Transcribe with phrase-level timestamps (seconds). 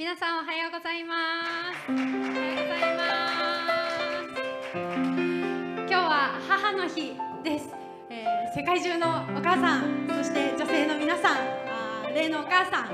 [0.00, 1.92] 皆さんおはようございます。
[1.92, 3.04] おはようございま
[4.64, 4.72] す。
[4.72, 7.12] 今日は母の日
[7.44, 7.68] です、
[8.08, 9.06] えー世界中の
[9.38, 12.86] お母さんそして女性の皆さんあ例のお母さん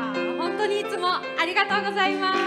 [0.00, 2.40] あ本当にいつもありがとうございます。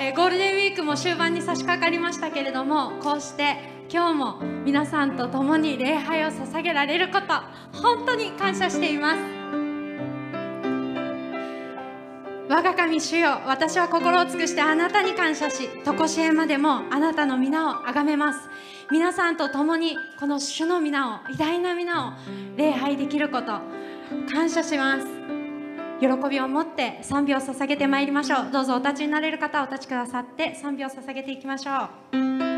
[0.02, 7.26] えーゴールデンウィークも終盤に差し掛かりましたけれどもこうして今日も皆さんと共に礼拝を捧げられること
[7.80, 9.18] 本当に感謝しています。
[12.50, 18.40] 我が神主よ私は心を尽くしてあなたに感謝し常しえまでもあなたの皆を崇めます。
[18.90, 22.12] 皆さんと共にこの主の皆を偉大な皆を
[22.56, 23.58] 礼拝できること
[24.30, 25.06] 感謝します。
[26.00, 28.50] 喜びを持って賛美を捧げてまいりましょう。
[28.52, 32.57] どうぞお立ちになれる方お立ちくださって賛美を捧げていきましょう。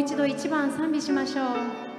[0.00, 1.89] 一度一番賛美しましょう。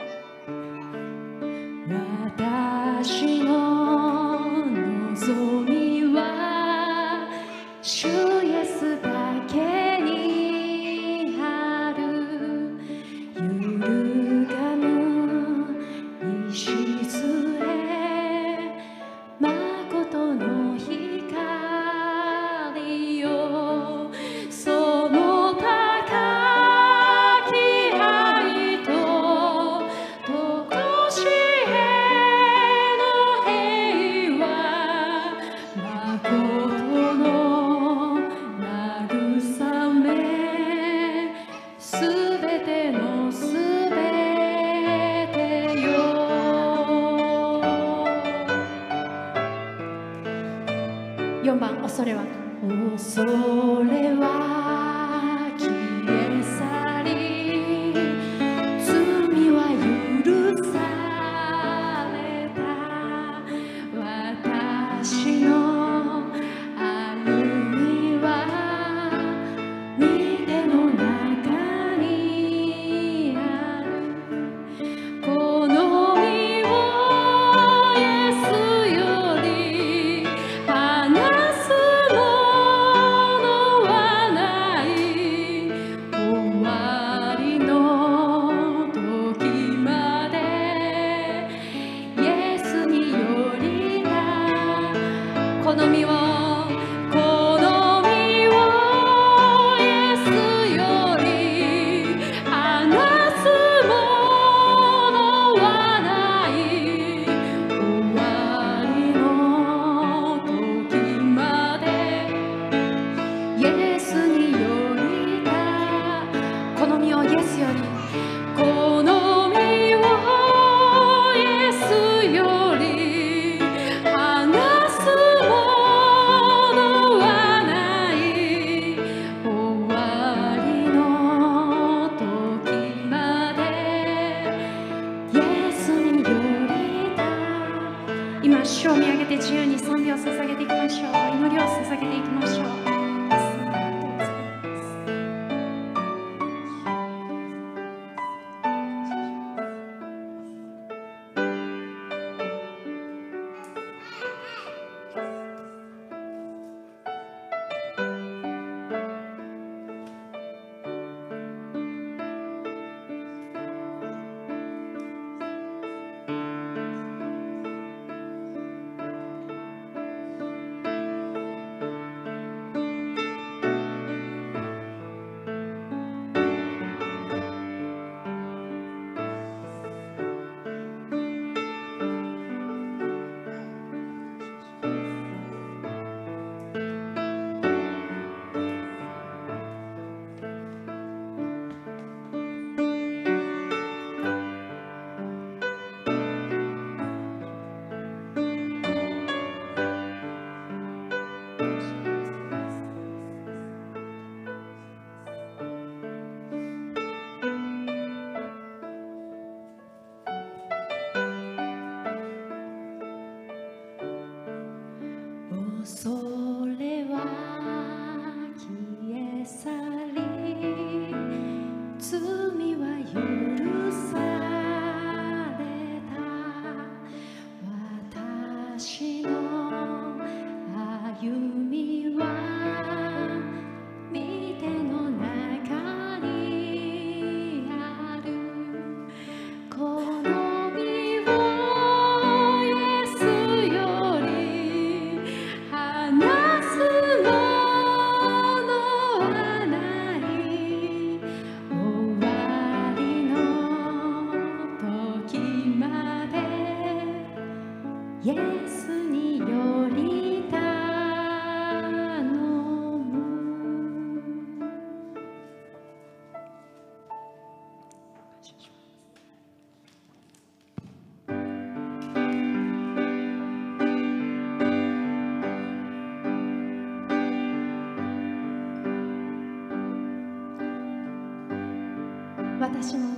[282.82, 283.11] 私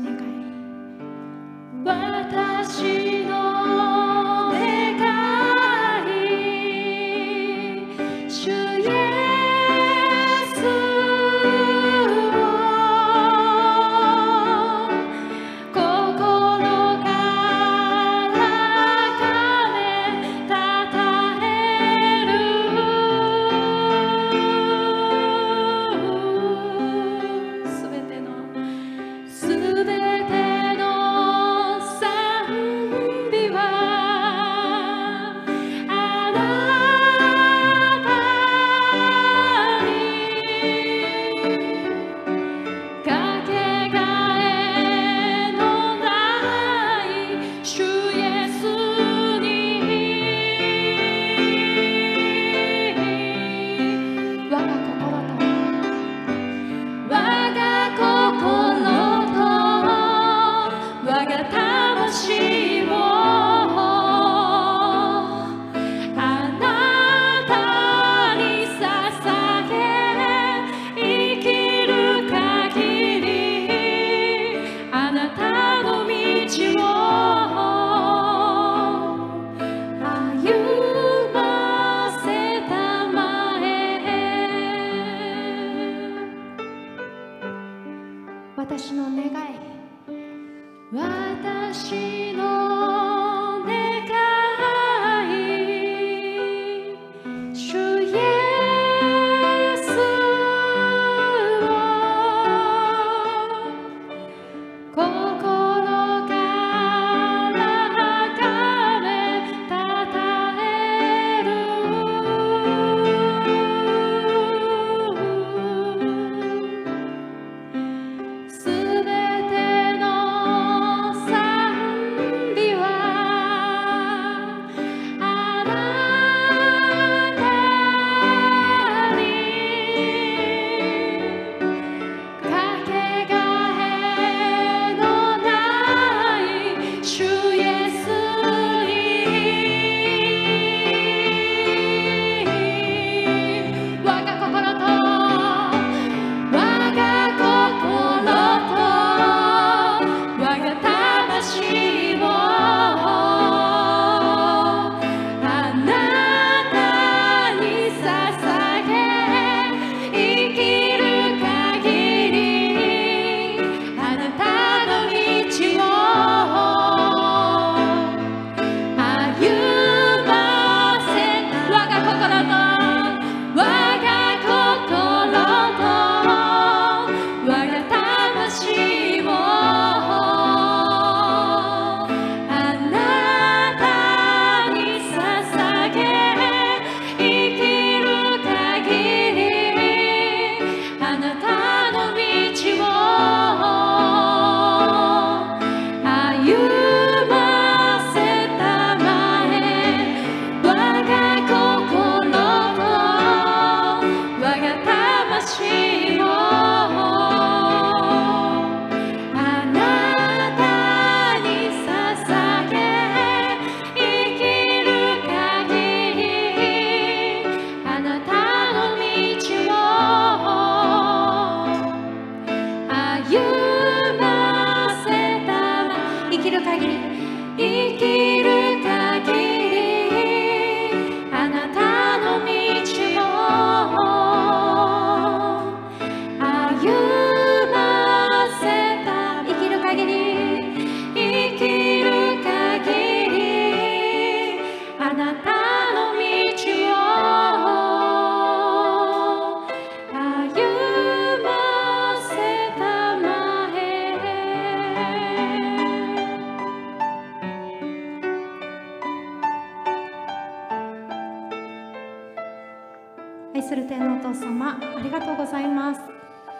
[264.96, 266.02] ありがとうございます。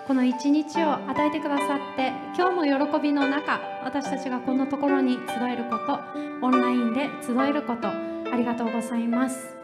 [0.08, 5.98] この一日を与えてくださって今日も喜びの中私たちがこのところに集えること
[6.46, 9.56] オンラインで集えることありがとうございます。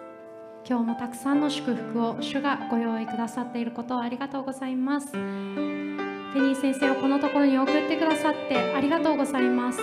[0.67, 5.11] 今日もたくさんの祝福を主がご用意くださっていることをありがとうございます。
[5.11, 9.79] ペニー先生をこのところに送ってくださってありがとうございます。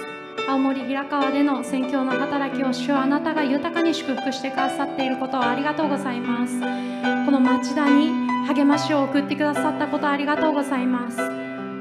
[0.48, 6.85] 青森平川での宣教の働きを主はあなたが豊かに祝福してくださっていることをありがとうございます。
[7.24, 8.10] この町田に
[8.46, 11.18] 励ましを送ってくださったことありがとうございます。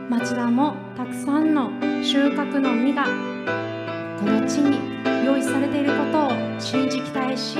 [0.09, 1.71] 町田もたくさんの
[2.03, 4.79] 収穫の実がこの地に
[5.25, 7.57] 用意されていることを信じ期待し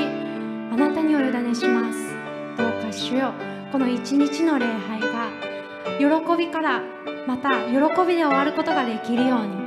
[0.72, 2.16] あなたにお委ねします。
[2.58, 3.34] どうか主よ
[3.72, 5.30] この一日の礼拝が
[5.98, 6.82] 喜びから
[7.28, 7.76] また喜
[8.08, 9.66] びで終わることができるように。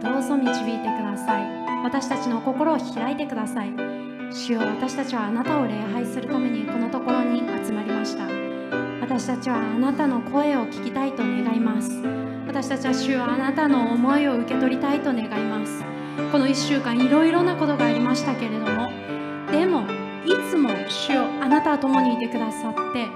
[0.00, 1.42] どうぞ導いてください。
[1.82, 4.07] 私たちの心を開いてください。
[4.30, 8.26] 主よ私たちはあなたを礼拝するためにこのところに集まりました。
[9.00, 12.02] 私たちはあなたの声を聞きたいと願います。
[12.46, 15.82] 私たちは主よあなたの思いを受け取りたいと願います。
[16.30, 18.88] この1週間いろいろなことがありましたけれども
[19.50, 19.82] でも
[20.26, 23.06] いつも主よあなたは共にいてくださって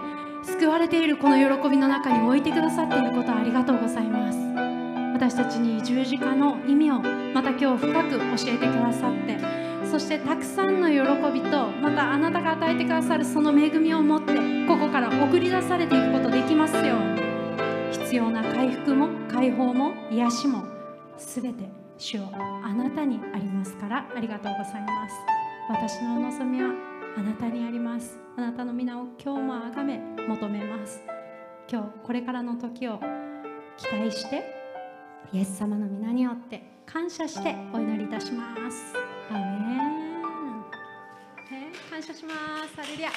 [0.44, 4.38] 救われているこの喜びの中に置いてくださっていることありがとうございます。
[5.14, 7.00] 私たちに十字架の意味を
[7.34, 14.32] また今日深く教えてくださってそしてたくさんの喜びとまたあなたが与えてくださるその恵みを持って
[14.66, 17.20] ここから送り出されていくことできますように。
[17.92, 20.64] 必要な回復も解放も癒しも
[21.18, 25.14] 全て主よあなたにありますからありがとうございます。
[25.68, 26.70] 私の望みは
[27.18, 28.18] あなたにあります。
[28.38, 31.02] あなたの皆を今日もあがめ求めます。
[31.70, 32.98] 今日これからの時を
[33.76, 34.42] 期待して
[35.34, 38.94] イエス様の皆によって感謝してお祈りいたします。
[39.34, 39.40] アメ
[41.68, 42.34] ン、感謝しま
[42.68, 42.76] す。
[42.76, 43.10] ハレルヤ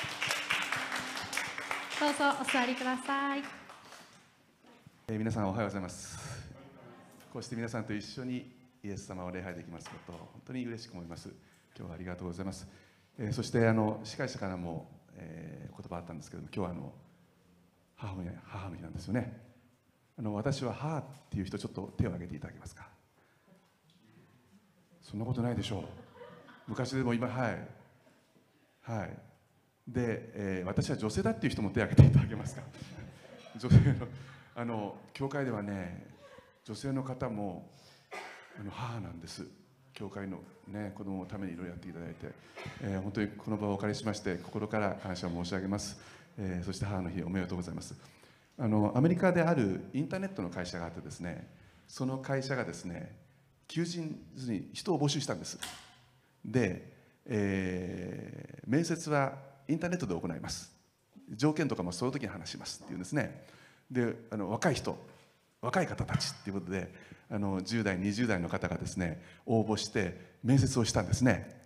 [1.99, 3.43] どうぞお座りください。
[5.09, 6.17] えー皆さんおはようございます。
[7.33, 8.49] こうして皆さんと一緒に
[8.81, 11.27] イエス様を礼拝できますことを本当に嬉しく思います。
[11.77, 12.65] 今日はありがとうございます、
[13.19, 16.93] えーそしてあの司会者からも、えー言葉あったんですけども今日はあの
[17.97, 19.37] 母の日母の日なんですよね。
[20.17, 22.87] あの私は母っていう人ちょっと手を挙げていただけますか？
[25.01, 26.04] そんなことないでしょう。
[26.67, 27.67] 昔でも今はい。
[28.81, 29.17] はい。
[29.87, 32.63] で、えー私は女性だっていう人も手を挙げていただけますか？
[33.57, 34.07] 女性の
[34.55, 36.05] あの教会ではね
[36.63, 37.69] 女性の方も
[38.59, 39.45] あの母なんです。
[39.93, 42.31] 教会の、ね、子供のためにいろいろやっていただいて、
[42.81, 45.97] えー本当にこの場をお借りしまして心から感謝を申し上げます、
[46.37, 47.95] えーそして母の日おめでとうございます。
[48.57, 51.47] あのアメリカであるインターネットの会社があってですね
[51.87, 53.15] その会社がですね
[53.67, 55.59] 求人要するに人を募集したんです。
[56.45, 56.93] で、
[57.25, 59.33] えー面接は
[59.67, 60.71] インターネットで行います。
[61.31, 63.45] 条件とかもその時に話しますっていうんですね。
[63.91, 64.97] であの若い人
[65.61, 66.91] 若い方たちっていうことで
[67.29, 71.61] あの10代20代の方がですね応募して面接をしたんですね。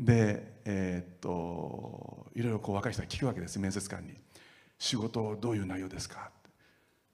[0.00, 4.14] でえーっといろいろこう若い人が聞くわけです面接官に。
[4.78, 6.30] 仕事どういう内容ですか？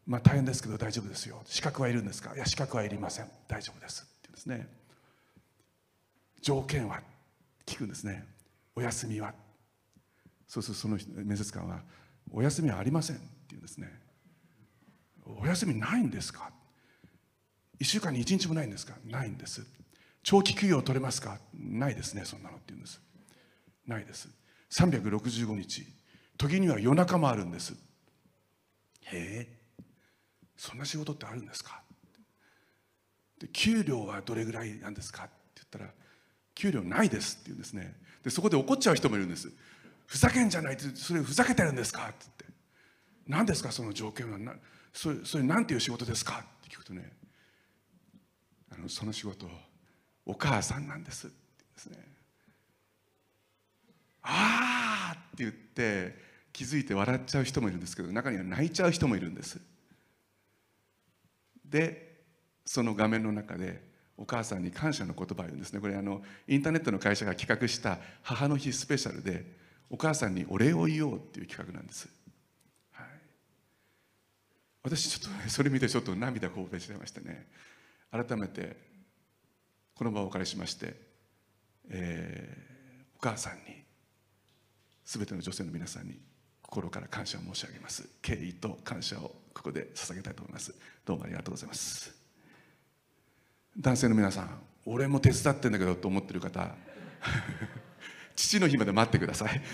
[0.06, 1.42] まあ大変ですけど大丈夫ですよ。
[1.46, 2.34] 資格はいるんですか？
[2.36, 3.28] いや資格はいりません。
[3.48, 4.83] 大丈夫ですって言うんですね。
[6.44, 7.00] 条件は
[7.64, 8.22] 聞くんですね。
[8.76, 9.32] お休みは。
[10.46, 11.82] そうするとその面接官は
[12.30, 13.90] 「お休みはありません」って言うんですね
[15.24, 16.52] 「お休みないんですか?」
[17.80, 19.66] 「1週間に1日もないんですか?」「ないんです」
[20.22, 23.00] 「長期休養取れますか?」「ないですねそんなの」って言うんです
[23.86, 24.28] 「ないです」
[24.70, 25.86] 365日。
[26.36, 27.72] 時には夜中もあるんです。
[29.04, 29.84] へえ。
[30.58, 31.82] そんな仕事ってあるんですか？
[33.38, 35.24] で給料はどれぐらいなんですか？
[35.24, 35.94] って言ったら
[36.54, 37.94] 給料ないですって言うんですね。
[38.22, 39.50] でそこで怒っちゃう人もいるんです。
[40.06, 42.44] ふざけんじゃないってそれふざけてるんですかって言って。
[43.26, 44.38] 何ですかその条件は。
[44.38, 44.54] な
[44.92, 47.10] それそれなんていう仕事ですかって聞くとね
[48.70, 49.48] あのその仕事
[50.24, 51.36] お母さんなんですって
[51.74, 51.98] ですね。
[54.22, 56.16] ああって言って
[56.52, 59.60] 気づいて笑っちゃう人もいるんですけど中には泣いちゃう人もいるんです。
[61.64, 62.14] で
[62.64, 63.82] その画面の中で
[64.16, 65.80] お母さんに感謝の言葉を言うんですね。
[65.80, 69.44] これあのインターネットの会社が企画した母の日スペシャルで
[69.90, 72.08] お母さんにお礼を言おうっていう企画なんです、
[72.92, 73.06] はい、
[74.82, 77.46] 私ちょっとねそれ見てちょっと涙こぼれちゃいましてね。
[78.10, 78.76] 改めて
[79.94, 80.94] この場をお借りしまして、
[81.90, 82.74] えー
[83.24, 83.82] お母さんに
[85.04, 86.18] 全ての女性の皆さんに
[86.60, 88.06] 心から感謝を申し上げます。
[88.20, 90.74] 敬意と感謝をここで捧げたいと思います。
[91.06, 92.23] どうもありがとうございます。
[93.80, 94.50] 男性の皆さん
[94.86, 96.74] 俺も手伝ってんだけどと思ってる方
[98.36, 99.60] 父の日まで待ってください。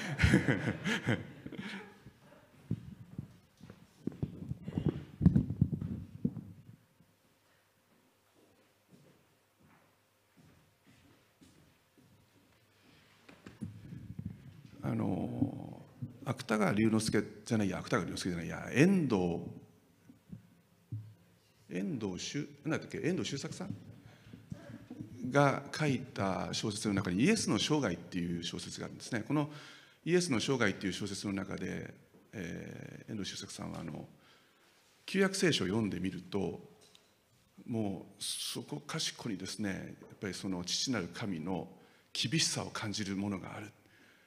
[14.82, 15.82] あの
[16.24, 19.40] 芥川龍之介じゃないや芥川龍之介じゃないや遠藤
[21.68, 23.89] 遠藤周何だっけ遠藤周作さん？
[25.30, 29.22] が書いた小説の中に「イエスの生涯」っていう小説があるんですね。
[29.26, 29.52] この
[30.04, 31.92] 「イエスの生涯」っていう小説の中で、
[32.32, 34.08] えー、遠藤周作さんはあの
[35.06, 36.70] 旧約聖書を読んでみると
[37.66, 41.68] もうそこかしこにですねやっぱりその父なる神の
[42.12, 43.70] 厳しさを感じるものがある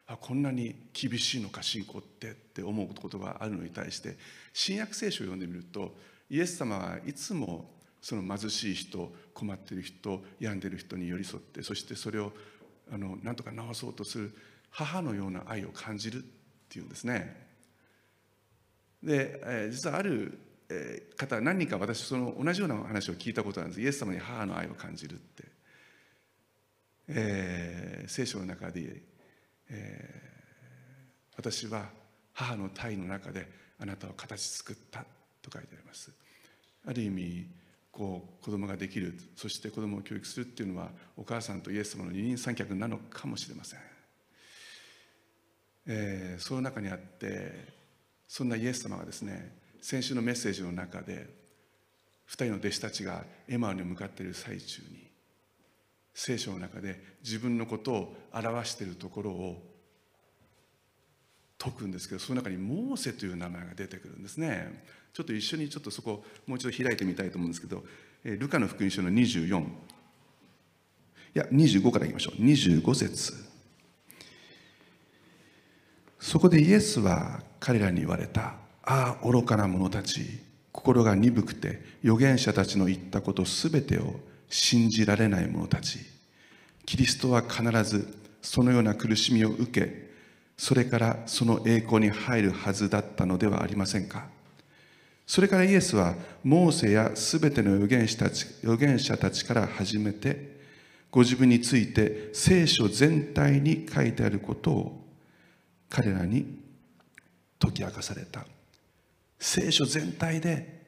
[0.05, 4.17] あこんなに厳しいのか信仰ってって思うことがあるのに対して
[4.53, 5.95] 新約聖書を読んでみると
[6.29, 7.69] イエス様はいつも
[8.03, 12.33] その貧しい人困っている人病んでいる人に寄り添ってそしてそれを
[12.91, 14.35] あの何とか治そうとする
[14.69, 16.21] 母のような愛を感じるっ
[16.67, 17.47] ていうんですね。
[19.01, 20.37] で、えー、実はある
[21.15, 23.81] 方何人か私その同じような話を聞いたことなんです。
[23.81, 25.43] イエス様に母の愛を感じるって、
[27.07, 29.01] えー、聖書の中で、
[29.69, 31.87] えー、私は
[32.33, 33.47] 母の体の中で
[33.79, 35.05] あなたを形作った
[35.41, 36.11] と書いてあります。
[36.85, 37.62] ある意味
[37.93, 43.79] こう子供ができるそして子供を教育するっていうのはお母さんとイエス様の二人三脚なのかもしれません、
[45.85, 47.71] えー、その中にあって
[48.27, 51.27] そんなイエス様がですね先週のメッセージの中で
[52.29, 55.07] 2人の弟子たちがエマに向かっている最中に
[56.15, 59.61] 聖書の中で自分のことを表しているところを
[61.59, 64.83] 解くんですけどその中にモーセという名前が出てくるんですね。
[65.13, 67.83] ちょっと一緒にちょっとそこもう一度開いてみたいと思うんですけど
[68.23, 69.65] えルカの福音書の24
[71.35, 72.41] いや25からいきましょう。
[72.41, 73.33] 25節。
[76.19, 78.53] そこでイエスは彼らに言われた。
[78.83, 80.21] ああ愚かな者たち。
[80.71, 85.99] 心が鈍くて預言者たちの言ったことすべてを信じられない者たち。
[86.85, 90.11] キリストは必ずそのような苦しみを受け
[90.55, 94.27] それからその栄光に入るはずだったのではありませんか？
[95.25, 100.53] それからイエスはモーセやすべての預言者たち預言者たちから始めて
[101.09, 105.05] ご自分について聖書全体に書いてあることを
[105.89, 106.59] 彼らに
[107.59, 108.45] 解き明かされた
[109.39, 110.83] 聖書全体で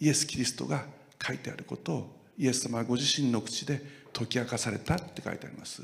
[0.00, 0.84] イエス・キリストが
[1.20, 5.82] 書いてあることをイエス様はご自身の口で解き明かされたって書いてあります。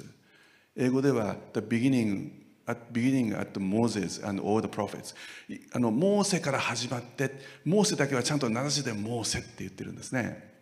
[0.76, 5.14] 英語では The beginning at beginning at Moses and all the prophets.
[5.72, 7.30] あのモーセから始まって
[7.64, 10.52] モーセだけはちゃんと名指しでモーセって言ってるんですね。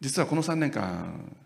[0.00, 1.36] 実はこの3年間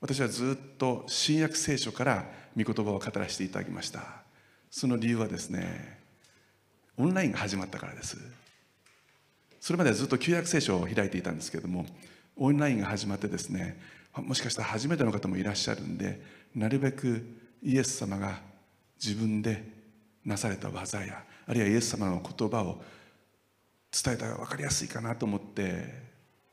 [0.00, 2.24] 私はずっと新約聖書から
[2.56, 4.22] 御言葉を語らせていただきました。
[4.70, 5.98] その理由はですね
[6.96, 8.18] オンラインが始まったからです。
[9.60, 11.86] それまではずっと旧約聖書を開いていたんですけれども
[12.36, 13.78] オンラインが始まってですね
[14.16, 16.20] もしかしたら初めての方もいらっしゃるんで
[16.54, 17.24] なるべく
[17.62, 18.40] イエス様が
[19.02, 19.64] 自分で
[20.24, 22.82] なされた技やあるいはイエス様の言葉を
[23.92, 25.84] 伝えたら分かりやすいかなと思って、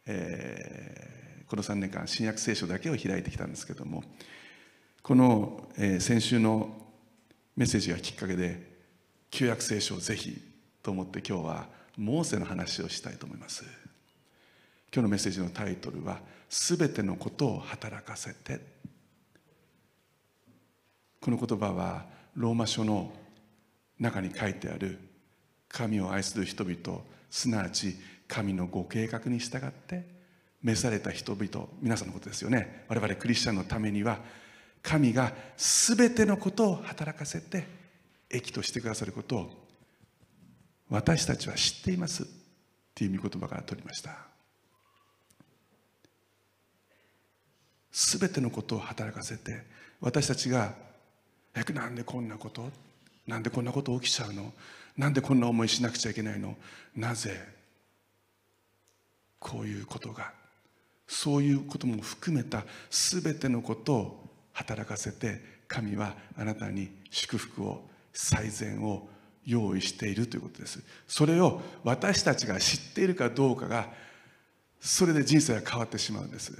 [0.05, 4.03] えー、この3年間新約聖書だけを開いてきたんですけども
[5.01, 6.75] この、えー、先週の
[7.55, 8.69] メッセージがきっかけで
[9.31, 10.41] 旧約聖書をぜひ
[10.81, 11.67] と思って今日は
[11.97, 13.63] モーセの話をしたいと思います。
[14.93, 18.59] 今日のメッセージのタイトルは「すべてのことを働かせて」
[21.19, 22.05] この言葉は
[22.35, 23.11] ローマ書の
[23.99, 24.99] 中に書いてある
[25.67, 27.95] 神を愛する人々すなわち
[28.27, 30.05] 神のご計画に従って
[30.61, 32.85] 召された人々皆さんのことですよね。
[32.87, 34.19] 我々クリスチャンのためには
[34.81, 37.67] 神が全てのことを働かせて
[38.29, 39.67] 益としてくださることを
[40.89, 42.23] 私たちは知っています。
[42.23, 42.25] っ
[42.95, 44.17] ていう御言葉から取りました。
[47.91, 49.63] 全てのことを働かせて
[49.99, 50.73] 私たちが
[51.55, 52.69] 「えなんでこんなこと？
[53.27, 54.53] なんでこんなこと起きちゃうの？
[54.97, 56.55] なんでこんな思いしなくちゃいけないの？
[56.95, 57.39] なぜ？
[59.39, 60.31] こういうことが。
[61.07, 67.81] そういうことも含めた全てのことを働かせて神はあなたに祝福を
[68.13, 69.07] 最善を
[69.45, 70.83] 用意しているということです。
[71.07, 73.89] それを私たちが知っているかどうかが
[74.79, 76.53] それで人生が変わってしまうんです。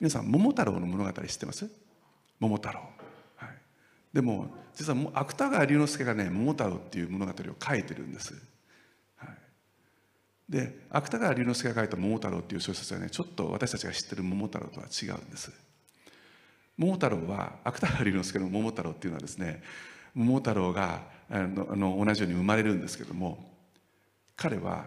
[0.00, 1.70] 皆さん桃太郎の物語知ってます？
[2.40, 2.80] 桃太郎、
[3.36, 3.48] はい、
[4.14, 8.32] でも実は芥川龍之介がね桃太郎っていう物語を書いてるんです、
[9.16, 9.28] はい、
[10.48, 15.52] で芥川龍之介が書いた桃太郎っていう小説はねちょっと私たちが知ってる桃太郎とは違うんです。
[16.78, 19.62] 桃太郎は芥川龍之介の桃太郎っていうのはですね
[20.14, 23.52] 桃太郎があのあの同じように生まれるんですけども
[24.34, 24.86] 彼は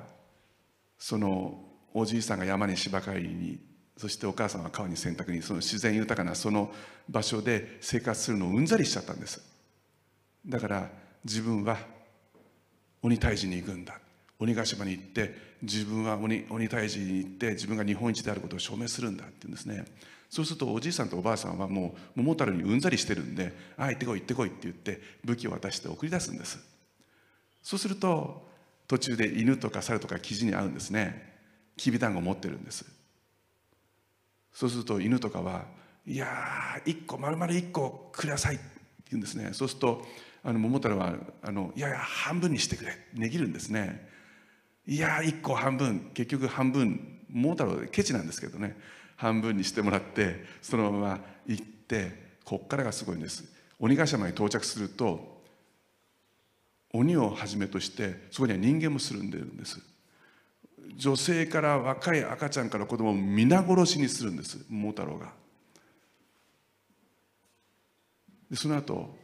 [0.97, 3.59] そのおじいさんが山に芝刈りに
[3.97, 6.71] そしてお母さんは川に洗濯にその自然豊かなその
[7.09, 9.41] 場所で生活するのをうんざりしちゃったんです。
[10.45, 10.89] だから
[11.23, 11.77] 自分は
[13.01, 13.99] 鬼退治に行くんだ。
[14.39, 19.85] 鬼ヶ島に行って自分は鬼鬼退治に行って自分が日本一であることを証明するんだって言うんですね。
[20.29, 26.57] そうするとおじいさんとおばあさんはもう桃太郎にうんざりしてるんで「ああ行ってこい行ってこい」って言って武器を渡して送り出すんです。
[27.61, 28.49] そうすると
[28.87, 31.31] 途中で犬とか猿とか生地に合うんですね。
[31.77, 32.85] きびだんご持ってるんです。
[34.53, 35.65] そうすると犬とかは
[36.05, 38.63] 「いやー1個丸々1個ください」って
[39.11, 39.49] 言うんですね。
[39.53, 40.05] そうすると
[40.43, 44.09] あの桃太郎はあの「いやいや半分にしてくれ」値切るんですね。
[44.85, 48.77] いや1個半分結局半分桃太郎ケチなんですけどね。
[49.15, 53.45] 半分にしてもらってそのまま行ってこっからがすごいんです。
[53.79, 55.41] 鬼ヶ島に到着すると
[56.91, 59.79] 鬼をはじめとしてそこには人間も住んでるんです。
[60.95, 65.33] 女性から若い赤ちゃんから子供を皆殺しにするんです桃太郎が。
[68.49, 69.15] でその後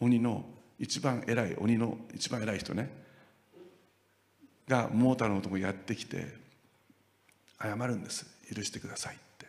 [0.00, 0.44] 鬼の
[0.78, 2.90] 一番偉い鬼の一番偉い人ね
[4.68, 6.26] が桃太郎のとこやってきて
[7.60, 8.26] 謝るんです。
[8.54, 9.46] 許してくださいって。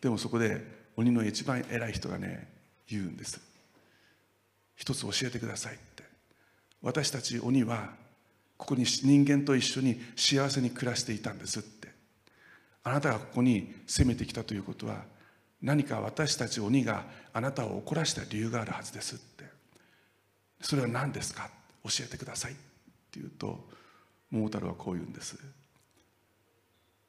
[0.00, 0.60] でもそこで
[0.96, 2.48] 鬼の一番偉い人がね
[2.88, 3.40] 言うんです。
[4.76, 6.02] 一つ教えてくださいって。
[6.82, 8.01] 私たち鬼は
[8.62, 11.88] ここに人間と一緒に幸せに暮らしていたんですって。
[12.84, 15.02] あなたがここに攻めてきたということは
[15.60, 19.46] 何か私たち鬼があなたを怒らした理由があるはずですって。
[20.60, 21.50] それは何ですか？
[21.82, 23.68] 教えてくださいって言うと
[24.30, 25.36] 桃太郎はこう言うんです。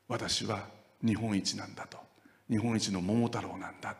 [0.07, 0.67] 私は
[1.05, 1.99] 日本一なんだと。
[2.49, 3.95] 日本一の桃太郎なんだ。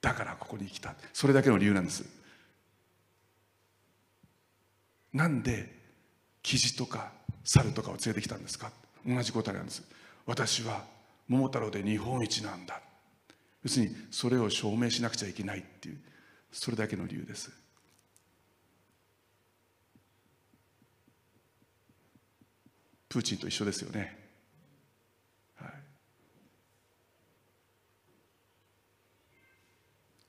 [0.00, 0.96] だからここに来た。
[1.12, 2.04] それだけの理由なんです。
[5.12, 5.78] なんで
[6.42, 7.12] キジとか
[7.44, 8.72] 猿とかを連れてきたんですか？
[9.06, 9.82] 同じ答えなんです。
[10.26, 10.84] 私は
[11.28, 12.80] 桃太郎で日本一なんだ。
[13.62, 15.98] 要するにそれを証明しなくちゃいけないっていう
[16.50, 17.50] それだけの理由です。
[23.08, 24.16] プーチンと一緒ですよね、
[25.56, 25.70] はい、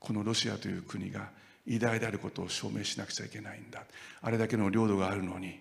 [0.00, 1.30] このロシアという国が
[1.64, 3.84] 偉大であることを証明しなくちゃいけないんだ。
[4.20, 5.60] あれだけの領土があるのに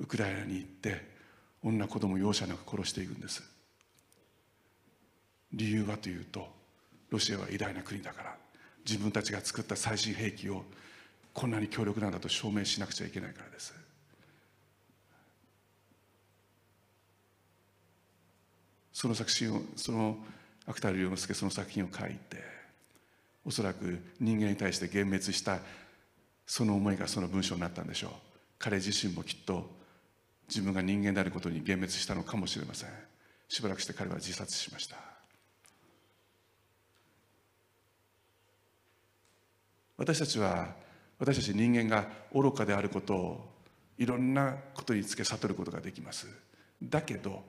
[0.00, 1.08] ウクライナに行って
[1.62, 3.42] 女子供容赦なく殺していくんです。
[5.52, 6.48] 理由はというと
[7.10, 8.36] ロシアは偉大な国だから
[8.86, 10.64] 自分たちが作った最新兵器を
[11.34, 13.74] こんなに強力なんだと証明しなくちゃいけないからです。
[18.92, 20.18] その作品をその
[20.66, 22.36] 芥川龍之介その作品を書いて
[23.44, 25.60] おそらく人間に対して幻滅した
[26.46, 28.10] その思いがその文章になったんでしょう。
[28.58, 29.79] 彼自身もきっと
[30.50, 32.90] 自分が人間であることに幻滅したのかもしれません。
[33.48, 34.96] しばらくして彼は自殺しました。
[39.96, 40.74] 私たちは
[41.18, 43.50] 私たち人間が愚かであることを
[43.96, 46.26] いろんなことにつけ悟ることができます。
[46.82, 47.44] だけど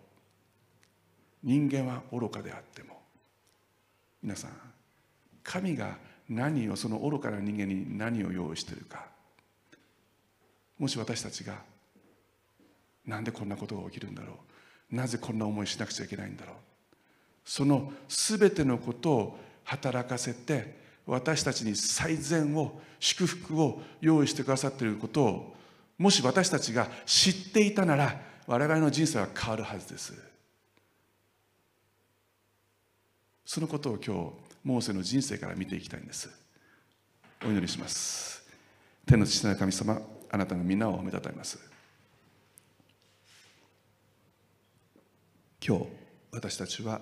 [1.41, 3.01] 人間は愚かであっても
[4.21, 4.51] 皆さん
[5.43, 5.97] 神が
[6.29, 9.07] 何をその愚かな人間に何を用意しているか
[10.77, 11.70] もし私たちが
[13.05, 14.39] なんでこんなことが起きるんだろ
[14.91, 14.95] う？
[14.95, 16.55] なぜこんな思いしなくちゃいけないんだろう？
[17.43, 25.55] その全てのことを働かせて私たちに最善を祝福を用意してくださっていることを
[25.97, 30.13] もし私たちが知っていたなら我々の人生は変わるはずです。
[33.45, 34.31] そのことを今日
[34.63, 36.29] モーセの人生から見ていきたいんです。
[37.43, 38.47] お祈りします。
[39.05, 41.59] 天の父なる神様あなたの皆を褒めたたえます。
[45.65, 45.85] 今日
[46.31, 47.01] 私たちは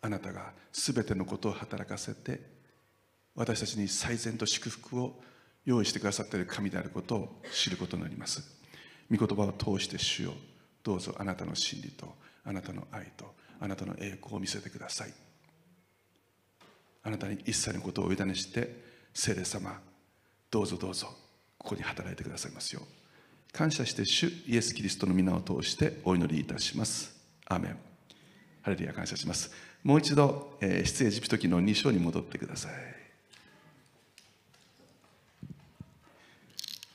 [0.00, 2.40] あなたが全てのことを働かせて
[3.34, 5.20] 私たちに最善と祝福を
[5.64, 8.42] 用意してくださっている神であることを知ることになります。
[9.10, 10.32] 御言葉を通して主よ
[10.82, 15.12] どうぞあなたの真理とあなたの愛とあなたの栄光を見せてください。
[17.02, 18.82] あなたに一切のことをお委ねして
[19.12, 19.80] 聖霊様
[20.50, 21.08] どうぞどうぞ
[21.58, 22.82] ここに働いてくださいますよ
[23.52, 27.23] 感謝して主イエス・キリストの皆を通してお祈りいたします。
[27.46, 27.78] アメン。
[28.62, 29.50] ハレルヤ感謝します。
[29.82, 32.72] もう一度、えー、出エジプト記の2章に戻ってください。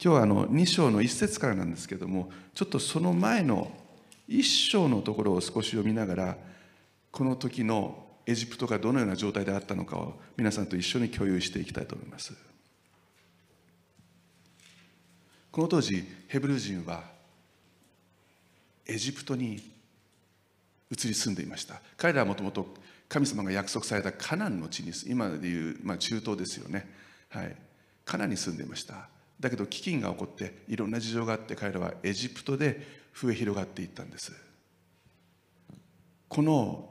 [0.01, 3.69] 今日はあの2章の1節からなんですけどもちょっとその前の
[4.29, 6.37] 1章のところを少し読みながら
[7.11, 12.33] この時のエジプトがどのような状態であったのかを皆さんと一緒に共有していきたいと思います。
[15.51, 17.03] この当時ヘブル人は
[18.85, 19.61] エジプトに
[20.91, 21.81] 移り住んでいました。
[21.97, 22.67] 彼らはもともと
[23.07, 26.87] 神様が約束されたカナンの地に今でいう、まあ、中東ですよね、
[27.29, 27.55] はい、
[28.05, 29.09] カナンに住んでいました。
[29.39, 32.85] だけど飢饉が起こっていろんな事情があって彼らはエジプトで
[33.19, 34.33] 増え広がっていったんです。
[36.27, 36.89] この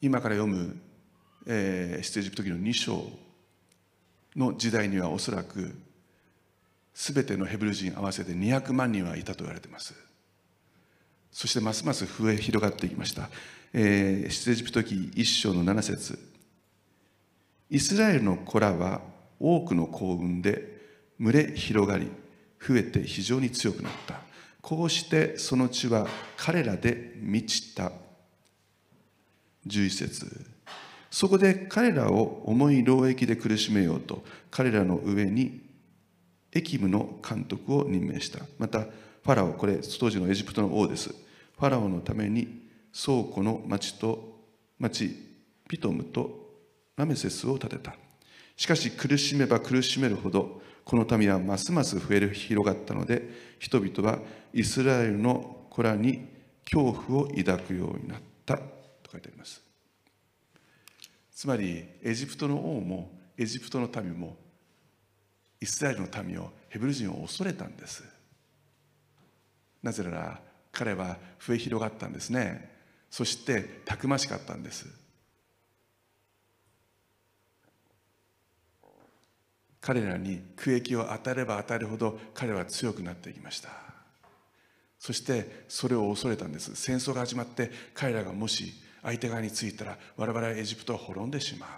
[0.00, 0.76] 今から読む、
[1.46, 3.04] えー、出エジプト記の2章
[4.36, 5.74] の時代にはおそらく
[6.94, 10.07] 全てのヘブル人合わせて200万人はいたと言われています。
[11.38, 13.30] そしてますます増え広がっていきました、
[13.72, 16.18] えー、出エジプト記1章の7節。
[17.70, 19.02] イスラエルの子らは
[19.38, 20.80] 多くの幸運で
[21.20, 22.10] 群れ広がり
[22.60, 24.20] 増えて非常に強くなった。
[24.62, 27.92] こうしてその地は彼らで満ちた。
[29.64, 30.44] 11節。
[31.08, 35.60] そこで彼らを重い労役で苦しめようと彼らの上に
[36.52, 38.40] 駅務の監督を任命した。
[38.58, 41.27] またファラオこれ当時のエジプトの王です。
[41.58, 44.38] ファラオのために倉庫の町と
[44.78, 45.10] 町
[45.68, 46.30] ピトムと
[46.96, 47.94] ラメセスを建てた。
[48.56, 54.20] しかし苦しめば苦しめるほどこの民はますます増える広がったので人々は
[54.52, 56.26] イスラエルの子らに
[56.64, 58.56] 恐怖を抱くようになった。
[58.56, 59.62] と書いてあります。
[61.32, 64.36] つまりエジプトの王もエジプトの民も
[65.60, 68.04] イスラエルの民をヘブル人を恐れたんです。
[69.82, 72.70] なぜなら彼は増え広がったんですね。
[73.10, 74.86] そしてたくましかったんです。
[79.80, 83.70] 彼らに区域を与えれば与えるほど彼は強くなっていきました。
[84.98, 86.74] そしてそれを恐れたんです。
[86.76, 91.70] 戦争が始まって彼らがもし相手側についたら我々はエジプトは滅んでしまう。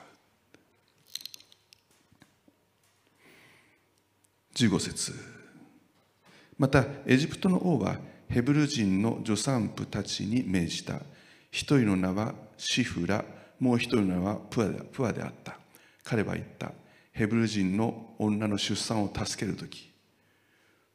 [4.55, 5.15] 15節。
[6.59, 7.97] またエジプトの王は
[8.31, 11.01] ヘブル人の助産婦たちに命じた。
[11.51, 13.25] 一人の名はシフラ。
[13.59, 14.63] もう一人の名はプ
[15.05, 15.59] アであった。
[16.05, 16.71] 彼は言った。
[17.11, 19.91] ヘブル人の女の出産を助ける時。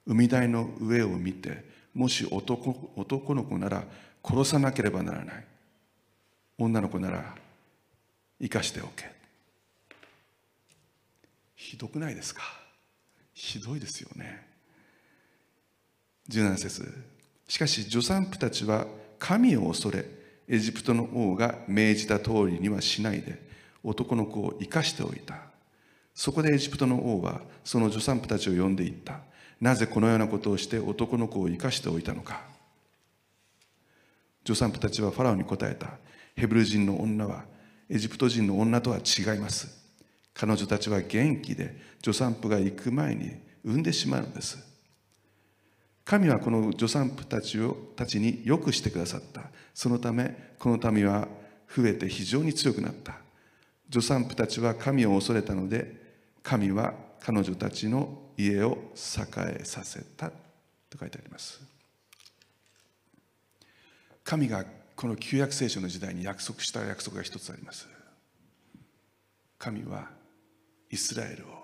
[0.07, 3.83] 海台の上を見てもし男男の子なら
[4.23, 5.45] 殺さなければならない。
[6.57, 7.35] 女の子なら
[8.39, 9.11] 生かしておけ。
[11.55, 12.41] ひどくないですか？
[13.33, 14.47] ひどいですよね。
[16.29, 17.14] 17節。
[17.47, 18.87] しかし助産婦たちは
[19.19, 20.05] 神を恐れ
[20.47, 23.41] エジプトの王が命じた通りにはしないで
[23.83, 25.35] 男の子を生かしておいた。
[26.13, 29.19] そこでエジプトの王はその助産婦たちを呼んでいった。
[29.61, 32.41] なぜこのようなことをして男の子を生かしておいたのか。
[34.45, 35.97] 助産婦たちはファラオに答えた。
[36.35, 37.45] ヘブル人の女は
[37.89, 39.85] エジプト人の女とは違います。
[40.33, 43.31] 彼女たちは元気で助産婦が行く前に
[43.63, 44.74] 産んでしまうのです。
[46.05, 49.49] 神はこの助産婦たちをたちによくしてくださった。
[49.73, 51.27] そのためこの民は
[51.75, 53.17] 増えて非常に強くなった。
[53.91, 55.95] 助産婦たちは神を恐れたので
[56.43, 60.31] 神は彼女たちの家を栄えさせた。
[60.89, 61.61] と書いてあります。
[64.23, 67.87] 神がこの旧約聖書の時代に約束した約束が一つあります。
[69.57, 70.09] 神は
[70.89, 71.54] イスラエルを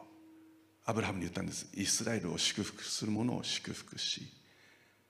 [0.86, 1.68] アブラハムに言ったんです。
[1.76, 4.28] イスラエルを祝福する者を祝福し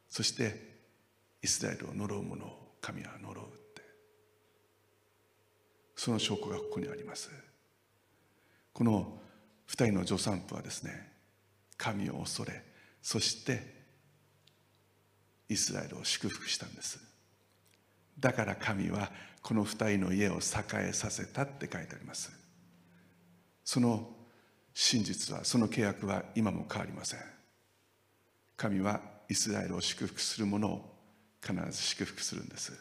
[0.10, 0.72] そして
[1.42, 3.82] イスラエルを呪う者を神は呪うって。
[5.96, 7.30] その証拠がここにあります。
[8.74, 9.20] この
[9.66, 11.12] 二人の助産婦はですね
[11.78, 12.64] 神を恐れ
[13.02, 13.82] そして
[15.48, 17.00] イスラエルを祝福したんです。
[18.20, 19.12] だから神は
[19.42, 22.32] この二人の家を栄えさせたって書いてあります。
[23.64, 24.10] その
[24.74, 27.20] 真実はその契約は今も変わりません。
[28.56, 30.96] 神はイスラエルを祝福する者を
[31.42, 32.74] 必ず祝福するんです。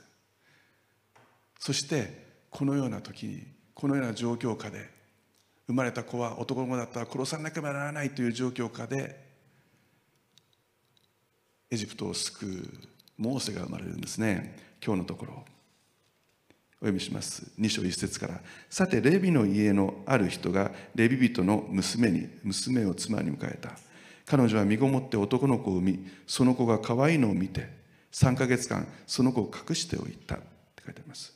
[1.59, 4.89] そしてこのような時にこのような状況下で
[5.67, 9.31] 生まれた子は男の子だったら殺さなければならないという状況下で
[11.71, 14.57] エジプトを救うモーセが生まれるんですね。
[14.85, 15.45] 今日のところ。
[16.81, 17.51] お読みします。
[17.59, 18.41] 2章1節から。
[18.69, 23.73] さてレビの家のある人がレビ人の娘に娘を妻に迎えた。
[24.27, 27.69] 彼女は身ごもって男の子を産みその子が可愛いのを見て
[28.13, 30.37] 3ヶ月間その子を隠しておいた。
[30.37, 31.35] って書いてあります。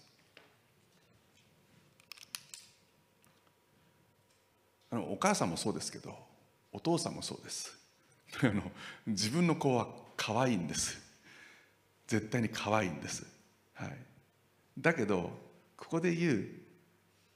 [4.90, 6.14] あのお母さんもそうですけど
[6.72, 7.76] お父さんもそうです。
[8.42, 8.62] あの
[9.06, 11.04] 自分の子は可愛いんです。
[12.06, 13.26] 絶対に可愛いんです、
[13.74, 13.96] はい、
[14.78, 15.30] だけど
[15.76, 16.46] ここで言う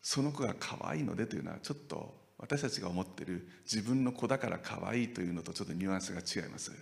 [0.02, 6.72] その子が可愛いのでというのはちょっと私たちが思ってる自分の子だから可愛いというのとちょっとニュアンスが違います。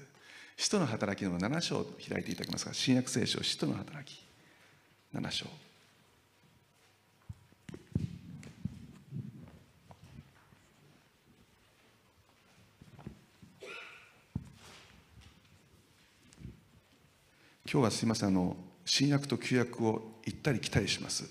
[0.56, 2.72] 使徒の働きの7章を開いていただけますか？
[2.72, 4.22] 新約聖書使徒の働き。
[5.14, 5.46] 7章。
[17.68, 21.24] 今日はすいませんあの新約と旧約を行ったり来たりします。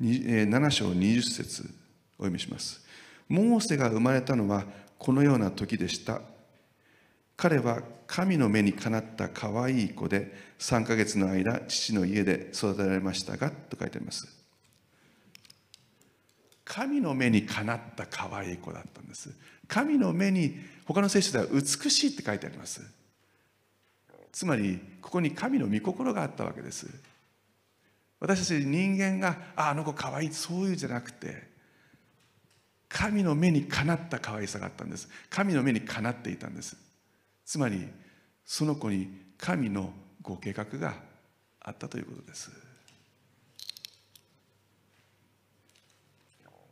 [0.00, 1.68] にえー7章20節
[2.18, 2.80] お読みします。
[3.28, 4.64] モーセが生まれたのは
[4.98, 6.22] このような時でした。
[7.38, 14.26] 彼は神の目にかなった可愛い子で3ヶ月の間父の家で育てられましたがと書いてあります。
[16.64, 19.30] 神の目にかなった可愛い子だったんです。
[19.68, 22.82] 神の目に他の聖書では美しいって書いてあります。
[24.32, 26.88] つまりここに神の御心があったわけです。
[28.18, 31.46] 私たち人間がああの子可愛いそういうじゃなくて
[32.88, 35.08] 神の目にかなった可愛さがあったんです。
[35.30, 36.87] 神の目にかなっていたんです。
[37.48, 37.88] つまり
[38.44, 39.90] その子に神の
[40.20, 40.96] ご計画が
[41.62, 42.50] あったということです。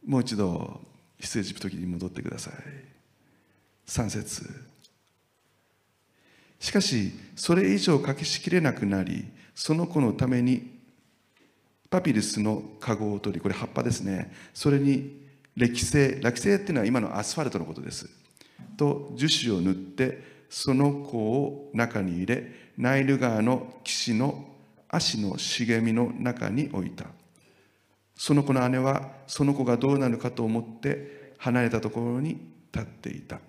[0.06, 0.82] もう一度
[1.18, 2.54] 出エジプト記に戻ってください。
[3.86, 4.44] 3節。
[6.60, 9.24] しかしそれ以上書きしきれなくなり
[9.54, 10.78] その子のために
[11.88, 14.30] パピルスの籠を取りこれ葉っぱですね。
[14.52, 18.10] それに歴製歴製っていうのは今のアスファルトのことです。
[18.76, 24.44] と樹脂を塗ってその子を中に入れナイル川の岸の
[24.88, 27.06] 足の茂みの中に置いた。
[28.14, 32.40] その子の姉はその子がどうなるかと思って離れたところに
[32.72, 33.40] 立っていた。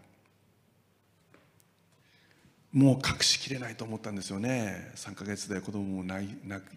[2.73, 4.91] もう隠しきれないと思ったんですよね。
[4.95, 6.29] 3ヶ月で子供も泣い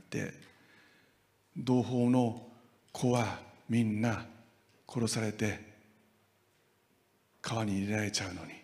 [0.08, 0.50] て。
[1.56, 2.46] 同胞の
[2.92, 4.24] 子はみんな
[4.88, 5.60] 殺されて
[7.42, 8.59] 川に入れられちゃうのに。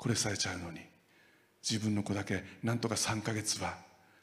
[0.00, 0.80] 殺されちゃうのに。
[1.68, 3.76] 自分の子だけなんとか3ヶ月は。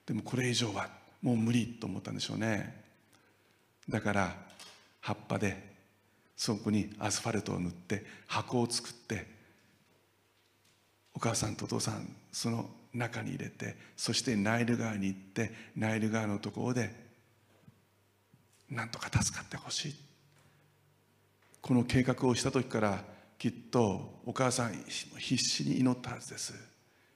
[0.05, 0.89] でもこれ以上は
[1.21, 2.83] もう無理と思ったんでしょうね。
[3.89, 4.35] だから
[5.01, 5.73] 葉っぱで
[6.37, 9.27] そこにアスファルトを塗って箱を作って
[11.13, 16.93] お母さんとお父さんその中に入れてそしてナイル川に行ってナイル川のところで
[18.69, 19.95] なんとか助かってほしい。
[21.61, 23.03] この計画をした時から
[23.37, 24.73] きっとお母さん
[25.17, 26.53] 必死に祈ったはずです。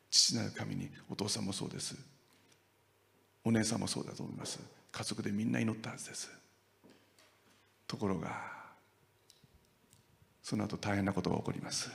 [0.10, 1.96] 父なる神にお父さんもそうです。
[3.44, 4.60] お姉さんもそうだと思います。
[4.92, 6.30] 家族でみんな祈ったはずです。
[7.88, 8.58] ところが
[10.44, 11.90] その後大変なことが起こります。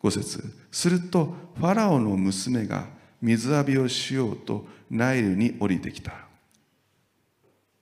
[0.00, 0.42] 5節。
[0.70, 2.86] するとファラオの娘が
[3.20, 6.26] 水浴びをしようとナイルに降りてきた。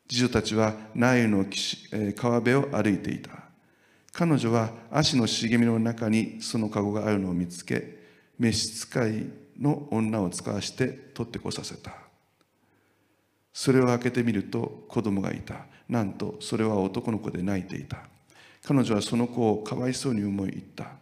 [0.09, 1.47] 次女たちはナイルの
[2.15, 3.43] 川辺を歩いていた。
[4.15, 7.99] 彼女は足の茂みの中にその籠があるのを見つけ
[8.39, 9.27] 召使い
[9.61, 11.93] の女を使わして取ってこさせた。
[13.53, 15.67] それを開けてみると子供がいた。
[15.89, 18.05] なんとそれは男の子で泣いていた。
[18.65, 20.93] 彼女はその子をかわいそうに思い言った。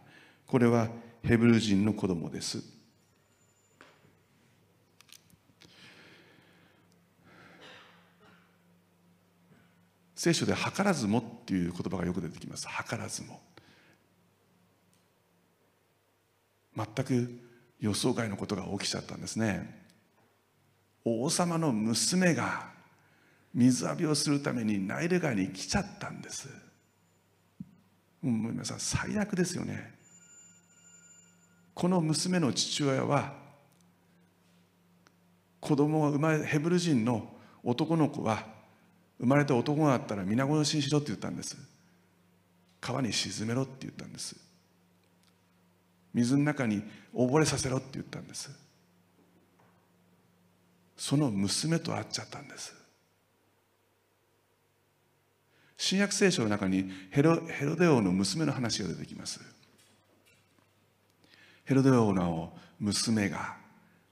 [0.47, 0.87] これは
[1.23, 2.63] ヘブル人の子供です。
[10.23, 12.65] 聖書で図らずもっていう言葉がよく出てきます。
[12.65, 13.41] 図らずも。
[16.77, 17.41] 全く
[17.81, 19.83] 予想外のことが起きちゃったんですね。
[21.03, 22.71] 王様の娘が
[23.53, 26.47] 水浴びをするためにナイル川に来ちゃったんです。
[28.21, 29.93] もう皆さん最悪ですよね。
[31.73, 33.33] この娘の父親は
[35.59, 37.27] 子供が生まれヘブル人の
[37.61, 38.52] 男の子は
[39.19, 41.57] 生まれた男があったら皆殺しにしろって言ったんです。
[42.81, 44.35] 川に沈めろって言ったんです。
[46.13, 46.83] 水の中に
[47.13, 48.51] 溺れさせろって言ったんです。
[50.97, 52.75] その娘と会っちゃったんです。
[55.77, 59.41] 新約聖書の中にヘロヘロデ王の娘の話が出てきます。
[61.65, 63.62] ヘロデ王の娘が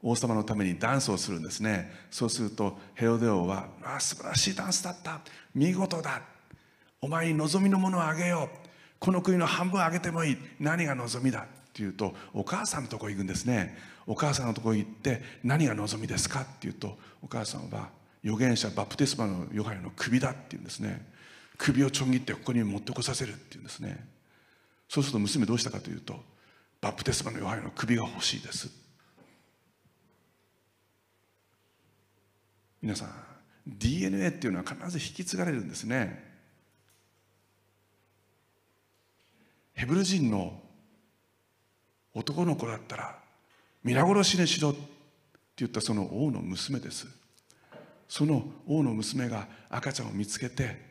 [0.04, 1.92] 王様のためにダンスをするんですね。
[2.10, 5.22] そうするとヘロデ王は「あ素晴らしいダンスだった。
[5.54, 6.22] 見事だ。
[7.02, 8.58] お前に望みのものをあげよう。
[9.00, 10.38] この国の半分あげてもいい。
[10.60, 11.44] 何が望みだ」っ
[11.74, 13.78] て言うとお母さんのとこ行くんですね。
[14.08, 16.42] お母さんのとこ行って何が望みですか？
[16.42, 17.90] って言うとお母さんは
[18.24, 21.10] 預言者バプテスマのヨハネの首だって言うんですね。
[21.58, 24.04] 首をちょん切ってここに持ってこさせるって言うんですね。
[24.90, 26.20] そうすると娘どうしたかというと
[26.82, 28.81] バプテスマのヨハネの首が欲しいですって
[32.82, 33.10] 皆さん
[33.68, 36.32] DNA っていうのは必ず引き継がれるんですね。
[39.74, 40.60] ヘブル人の
[42.14, 43.18] 男の子だったら
[43.84, 44.80] 皆殺しにしろって
[45.58, 47.08] 言ったその王の娘です。
[48.08, 50.82] その王の娘が赤ちゃんを見つけて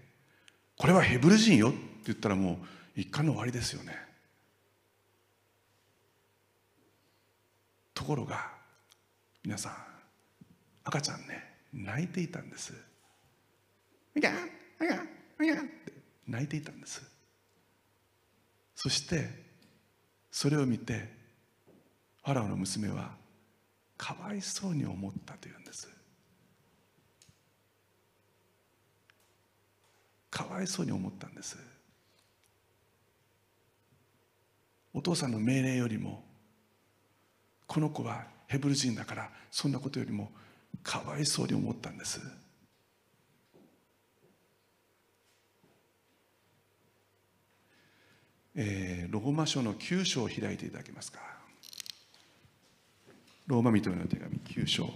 [0.77, 2.53] これはヘブル人よって言ったらも
[2.97, 3.95] う一貫の終わりですよね。
[7.93, 8.51] ところが
[9.45, 9.73] 皆さん
[10.85, 12.73] 赤ちゃんね泣いていたんです
[14.17, 14.33] いや
[14.81, 15.03] いや
[15.43, 15.93] いやって。
[16.27, 17.03] 泣いていたんです。
[18.75, 19.29] そして
[20.31, 21.09] それを見て
[22.25, 23.15] ファラオの娘は
[23.97, 25.89] かわいそうに思ったというんです。
[30.31, 31.59] かわいそうに思ったんです。
[34.93, 36.25] お父さんの命令よりも
[37.67, 40.33] この子はヘブル人だからそんなことよりも
[40.83, 42.21] かわいそうに思ったんです。
[48.57, 51.21] えー、ローマ書の9章を開いていただけますか。
[53.47, 54.89] ローマ人への手紙9章。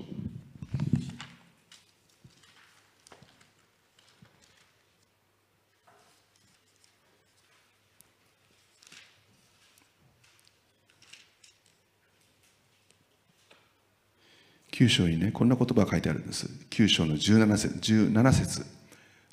[14.74, 16.48] 9章にねこんな言葉が書いてあるんです。
[16.70, 18.66] 9章の17節17節。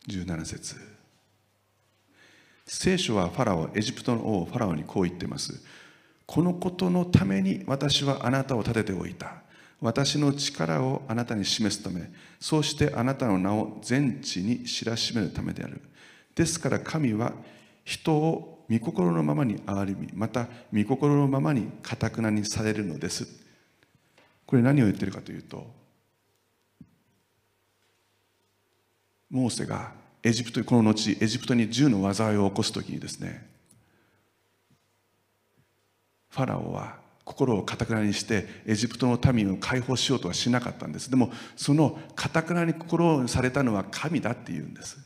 [0.07, 0.75] 17節。
[2.67, 5.63] 聖書はファラオエジプトの王ファラオにこう言ってます。
[6.27, 9.41] このことのために私はあなたを立てておいた。
[9.81, 15.81] 私の力をあなたに示すためそうしてあなたの名を全地に知らしめるためである。
[16.35, 17.33] ですから神は
[17.83, 23.40] 人を御心のままに憐れみまた御心のままにかたくなにされるのです。
[24.51, 25.65] これ何を言ってるかというと
[29.29, 33.47] モーセがエジプトこの後エジプトに銃の災いを起こす時にですね
[36.31, 41.09] ファラオは心をかたくなにしてエジプトの民を解放しようとはしなかったんです。
[41.09, 44.97] でもそのかたくなに心をされたのは神だっていうんです。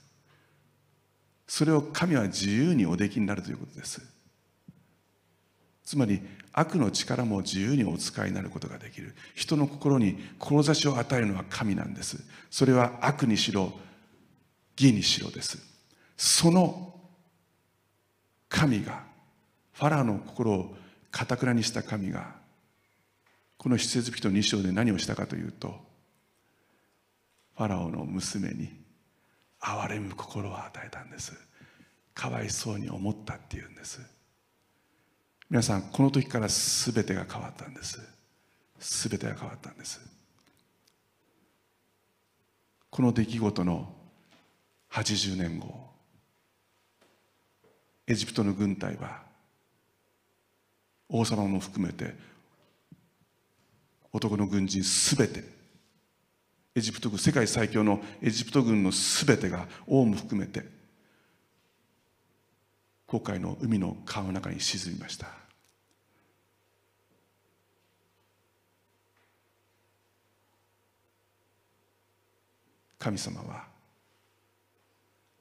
[1.46, 4.02] それを神は自由におできになるということです。
[5.84, 6.20] つまり
[6.58, 9.14] 悪の力も自由にお使いになることができる。
[9.36, 12.24] 人の心に志を与えるのは神なんです。
[12.50, 13.74] それは悪にしろ
[14.80, 15.60] 義にしろです。
[16.16, 16.98] その
[18.48, 19.04] 神が
[19.74, 20.76] ファラーの心を
[21.12, 22.36] かたくなにした神が
[23.58, 25.76] この出エジプト2章で何をしたかというと
[27.58, 28.70] ファラオの娘に
[29.60, 31.34] 憐れむ心を与えたんです。
[32.14, 34.15] かわいそうに思ったっていうんです。
[35.50, 38.02] 皆さんこの時から全てが変わったんです。
[38.80, 40.02] 全てが変わったんです。
[42.90, 43.94] この出来事の
[44.92, 45.90] 80年後
[48.08, 49.24] エジプトの軍隊は
[51.10, 52.16] 王様も含めて
[54.14, 55.44] 男の軍人すべて
[56.74, 60.75] エジプト軍世界最強のエジプト軍のすべてが王も含めて
[63.08, 65.28] 紅海の海の川の中に沈みました。
[72.98, 73.68] 神様は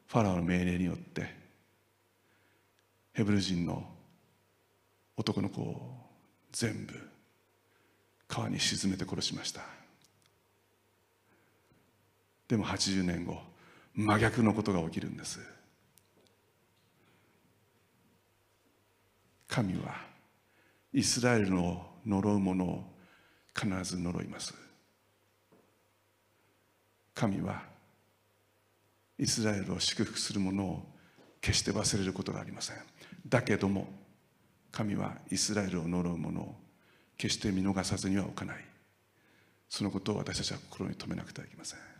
[0.06, 1.34] ファラオの命令によって
[3.14, 3.88] ヘブル人の
[5.16, 5.96] 男の子を
[6.52, 6.92] 全部
[8.28, 9.62] 川に沈めて殺しました。
[12.48, 13.40] でも80年後
[13.94, 15.53] 真逆のことが起きるんです。
[19.54, 19.94] 神は
[20.92, 22.82] イスラエルの呪う者を
[23.56, 24.52] 必ず呪います。
[27.14, 27.62] 神は
[29.16, 30.82] イスラエルを祝福する者を
[31.40, 32.78] 決して忘れることがありません。
[33.28, 33.86] だけども
[34.72, 36.56] 神はイスラエルを呪う者を
[37.16, 38.56] 決して見逃さずには置かない。
[39.68, 41.93] そのことを私たちは心に留めなくてはいけません。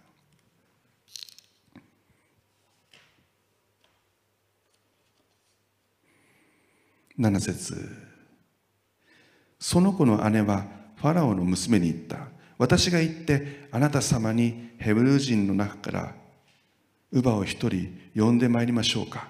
[7.18, 7.88] 7節。
[9.58, 12.28] その子の姉はファラオの娘に言った。
[12.58, 16.14] 私が行ってあなた様にヘブル人の中から
[17.12, 19.28] 乳母を一人呼んでまいりましょうか。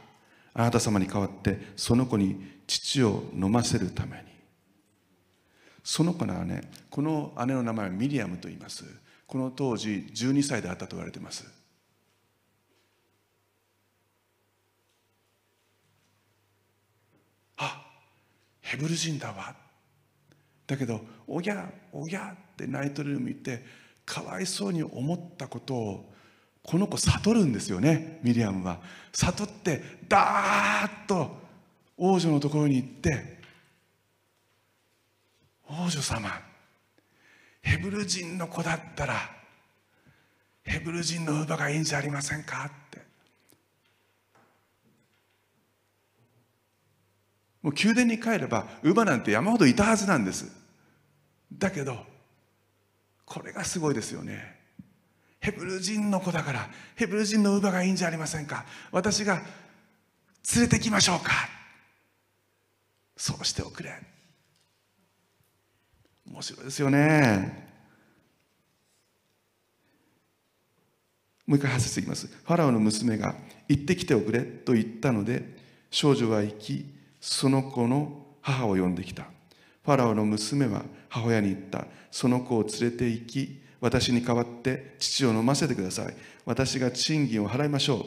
[0.52, 4.24] あなた様に代わってその子に父を飲ませるために。
[5.82, 8.84] その子の姉この姉の名前はミリアムと言います。
[9.26, 11.44] この当時12歳であったと言われています
[17.56, 17.84] あ
[18.64, 19.54] ヘブル人だわ。
[20.66, 23.64] だけど「おやおや」ってナイトルーム行って
[24.06, 26.14] かわいそうに思ったことを
[26.62, 28.80] この子悟るんですよねミリアムは。
[29.12, 31.36] 悟ってダーッと
[31.98, 33.38] 王女のところに行って
[35.68, 36.30] 王女様
[37.60, 39.30] ヘブル人の子だったら
[40.62, 43.02] ヘブル人の乳母がいいんじゃありませんかって
[47.64, 50.52] もう宮殿に帰れば乳母なんて山ほどいたはずなんです。
[51.50, 52.04] だけど
[53.24, 54.60] これがすごいですよね。
[55.40, 58.66] ヘブル人の子だからヘブル人の乳母がいいんじゃありませんか。
[58.92, 59.40] 私が
[60.54, 61.32] 連れてきましょうか。
[63.16, 63.98] そうしておくれ。
[66.30, 67.66] 面白いですよね。
[71.46, 72.26] もう一回発節いきます。
[72.26, 73.34] ファラオの娘が
[73.68, 75.56] 行ってきておくれと言ったので
[75.90, 76.93] 少女は行き
[77.26, 79.24] その子の母を呼んできた。
[79.82, 81.86] ファラオの娘は母親に言った。
[82.10, 86.14] その子を連れて行き私に代わって父を飲ませてください。
[86.44, 88.04] 私が賃金を払いましょう。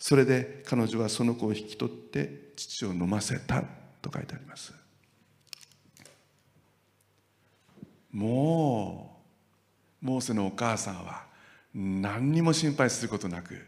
[0.00, 3.62] それで彼女はその子を引き取って父を飲ませた。
[4.02, 4.74] と書いてあります。
[8.10, 9.16] も
[10.02, 11.22] うモーセのお母さんは
[11.72, 13.64] 何にも心配することなく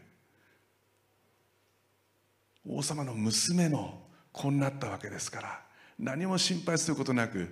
[2.67, 5.61] 王様の娘の子になったわけですから
[5.99, 7.47] 何も心配することなく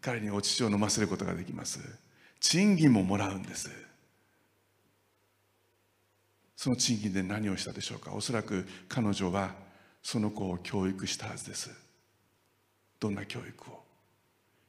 [0.00, 1.80] 彼にお乳を飲ませることができます。
[2.38, 3.70] 賃金ももらうんです。
[6.56, 8.12] その賃金で何をしたでしょうか。
[8.12, 9.54] おそらく彼女は
[10.02, 11.70] その子を教育したはずです。
[13.00, 13.82] どんな教育を。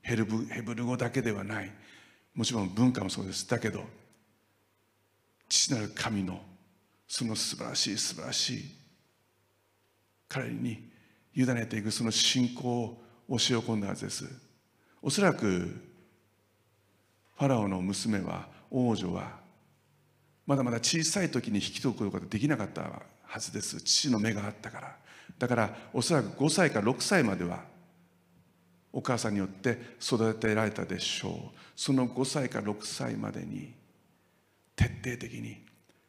[0.02, 1.72] ヘルブヘブル語だけではない。
[2.34, 3.46] もちろん文化もそうです。
[3.50, 3.84] だけど
[5.50, 6.42] 父なる神の
[7.08, 8.85] その素晴らしい素晴らしい
[10.36, 10.90] 彼に
[11.34, 12.98] 委ねていくその信仰を
[13.30, 14.26] 教え込んだはずです。
[15.02, 19.40] おそらくファラオの娘は王女は
[20.46, 22.82] まだまだ小さい時に引き取ることができなかった
[23.24, 23.80] はずです。
[23.80, 24.96] 父の目があったから。
[25.40, 27.64] だからおそらく5歳か6歳までは
[28.92, 31.58] お母さんによって育てられたでしょう。
[31.78, 33.74] その5歳か6歳までに
[34.76, 35.64] 徹底的に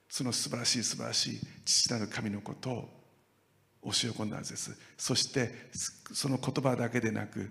[0.09, 2.96] その素晴らしい素晴らしい父なる神のことを
[3.87, 4.77] 教え込んだはずです。
[4.99, 5.55] そして
[6.13, 7.51] その言葉だけでなく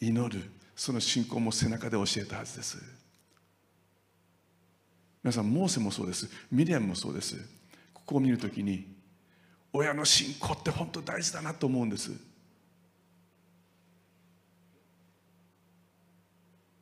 [0.00, 0.50] 祈る。
[0.74, 2.78] その信仰も背中で教えたはずです。
[5.22, 6.28] 皆さんモーセもそうです。
[6.50, 7.36] ミリアムもそうです。
[7.92, 8.86] ここを見るときに
[9.72, 12.12] 親の信仰って本当大事だなと思うんです。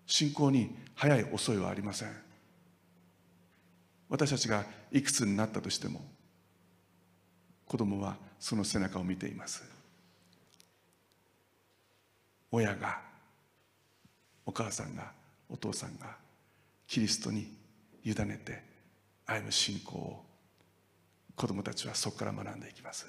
[0.06, 2.08] 信仰に早い遅いはありません。
[4.08, 6.02] 私たちがいくつになったとしても
[7.72, 9.64] 子供はその背中を見ています。
[12.50, 13.00] 親が
[14.44, 15.10] お母さんが
[15.48, 16.18] お父さんが
[16.86, 17.50] キリストに
[18.04, 18.62] 委ねて
[19.24, 20.22] 歩む信仰を
[21.34, 23.06] 子供たちはそこから学んでいきます。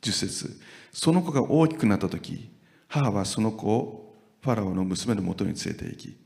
[0.00, 0.60] 10節
[0.94, 2.50] その子が大きくなった時
[2.88, 6.16] 母はその子をファラオの娘のもとに連れて行き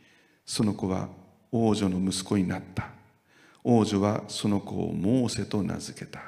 [0.47, 1.18] その子は
[1.51, 2.89] 王女の息子になった。
[3.65, 6.21] 王女はその子をモーセと名付けた。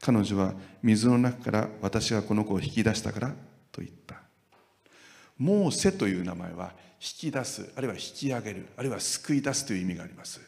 [0.00, 3.28] 彼女は水の中から私がこの子を引き出したから
[3.72, 4.16] と言った。
[5.38, 10.40] モーセという名前は引き出すあるいは引き上げるあるいは救い出すという意味があります。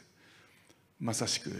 [1.00, 1.50] まさしく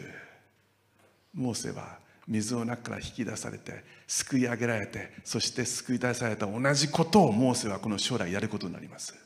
[1.34, 9.26] モーセは水の中から引き出されて救い上げられてそして救い出された同じことをモーセはこの将来やることになります。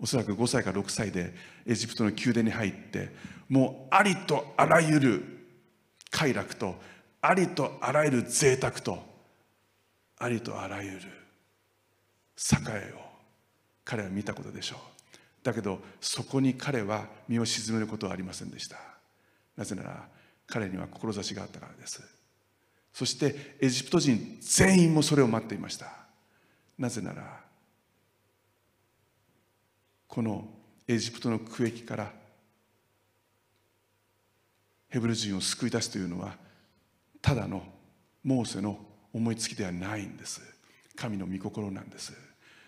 [0.00, 1.34] おそらく5歳か6歳で
[1.66, 3.10] エジプトの宮殿に入って
[3.48, 5.22] もうありとあらゆる
[6.10, 6.76] 快楽と
[7.20, 8.98] ありとあらゆる贅沢と
[10.18, 10.98] ありとあらゆる
[12.36, 13.00] 栄えを
[13.84, 14.78] 彼は見たことでしょう。
[15.42, 18.76] だけどそこに彼は身を沈めることはありませんでした。
[19.56, 20.08] なぜなら
[20.46, 22.02] 彼には志があったからです。
[22.92, 25.86] そしてエジプト人全員もそれを待っていました。
[26.78, 27.40] なぜなら
[30.08, 30.48] この
[30.88, 32.12] エジプトの区域から
[34.88, 36.34] ヘブル人を救い出すというのは
[37.20, 37.62] ただの
[38.24, 38.78] モーセの
[39.12, 40.40] 思いつきではないんです。
[40.96, 42.12] 神の御心なんです。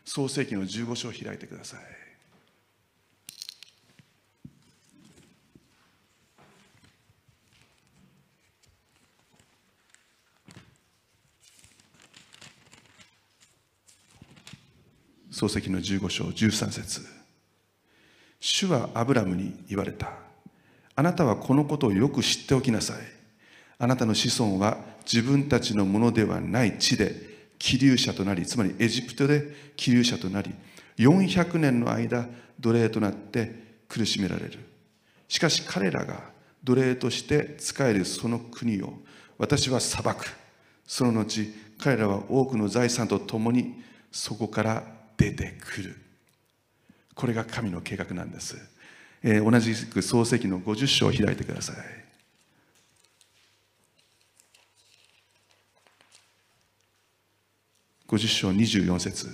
[0.04, 1.80] 創世紀の15章を開いてください。
[15.30, 17.19] 創世紀の15章13節。
[18.40, 20.12] 主はアブラムに言われた。
[20.96, 22.96] あなたはこのことをよく知っておきなさい。
[23.78, 27.14] あなたの子孫は自分たちのものではない地で
[27.58, 30.54] 気流者となりつまりエジプトで気流者となり
[30.98, 32.26] 400年の間
[32.58, 33.54] 奴隷となって
[33.88, 34.58] 苦しめられる。
[35.28, 36.30] しかし彼らが
[36.64, 38.94] 奴隷として仕えるその国を
[39.38, 40.26] 私は裁く。
[40.86, 44.82] その後彼らは多くの財産とともにそこから
[45.16, 46.09] 出てくる。
[47.14, 48.56] これが神の計画なんです、
[49.22, 51.76] えー、同じく創世記の50章を開いてください。
[58.08, 59.28] 50章24節。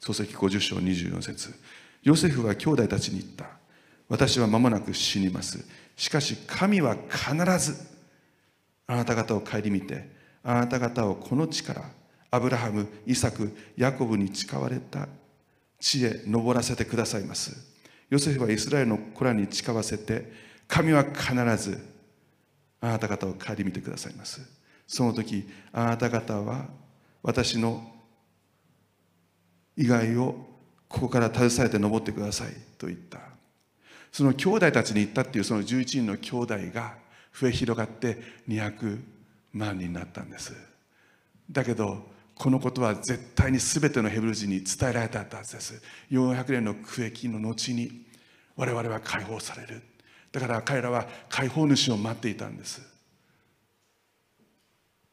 [0.00, 1.54] 創世記50章24節。
[2.02, 3.46] ヨセフは兄弟たちに言った。
[4.08, 5.66] 私は間もなく死にます。
[5.96, 7.76] しかし神は必ず
[8.86, 10.08] あなた方を顧みて
[10.42, 11.82] あなた方をこの地から
[12.30, 15.08] アブラハム、イサク、ヤコブに誓われた
[15.80, 17.74] 地へ登らせてくださいます。
[18.10, 20.32] ヨセフはイスラエルの子らに誓わせて、
[20.68, 21.78] 神は必ず
[22.80, 24.40] あなた方を顧みてくださいます。
[24.86, 26.66] その時、あなた方は
[27.22, 27.92] 私の
[29.76, 30.46] 以外を
[30.88, 33.18] ここから携えて登ってくださいと言った。
[34.12, 36.94] その兄弟たちに言ったっていうその11人の兄弟が
[37.32, 39.00] 増え広がって200
[39.52, 40.54] 万人になったんです。
[41.50, 45.82] だけどこのことは絶対に全てのヘブル人に伝えられたはずです。
[46.10, 48.06] 400年の区域の後に
[48.56, 49.82] 我々は解放される。
[50.32, 52.82] だから彼らは解放主を待っていたんです。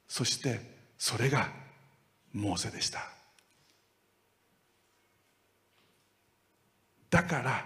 [0.08, 0.60] そして
[0.98, 1.50] それが
[2.34, 3.00] モーセでした。
[7.10, 7.66] だから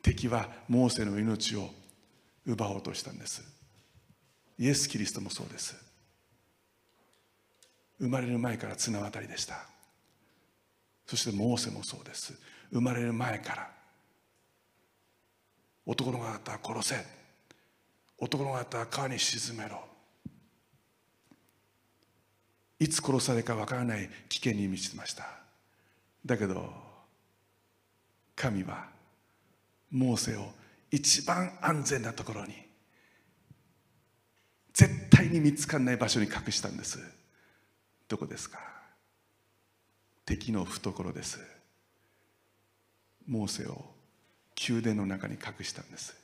[0.00, 1.68] 敵はモーセの命を
[2.46, 3.42] 奪おうとしたんです。
[4.58, 5.85] イエス・キリストもそうです。
[7.98, 9.66] 生まれる前から綱渡りでした。
[11.06, 12.34] そしてモーセもそうです。
[12.70, 13.70] 生まれる前から
[15.86, 16.96] 男の子だったら殺せ。
[18.18, 19.84] 男の子だったら川に沈めろ。
[22.78, 25.24] いつ殺されるかわからない危険に満ちてました。
[26.24, 26.72] だけど
[28.34, 28.88] 神は
[29.90, 30.50] モーセを
[30.90, 32.54] 一番安全なところに
[34.72, 36.98] 絶対に見つからない場所に隠したんです。
[38.08, 38.60] どこですか？
[40.24, 41.40] 敵の懐です。
[43.26, 43.84] モーセを
[44.68, 46.16] 宮殿の中に隠したんです。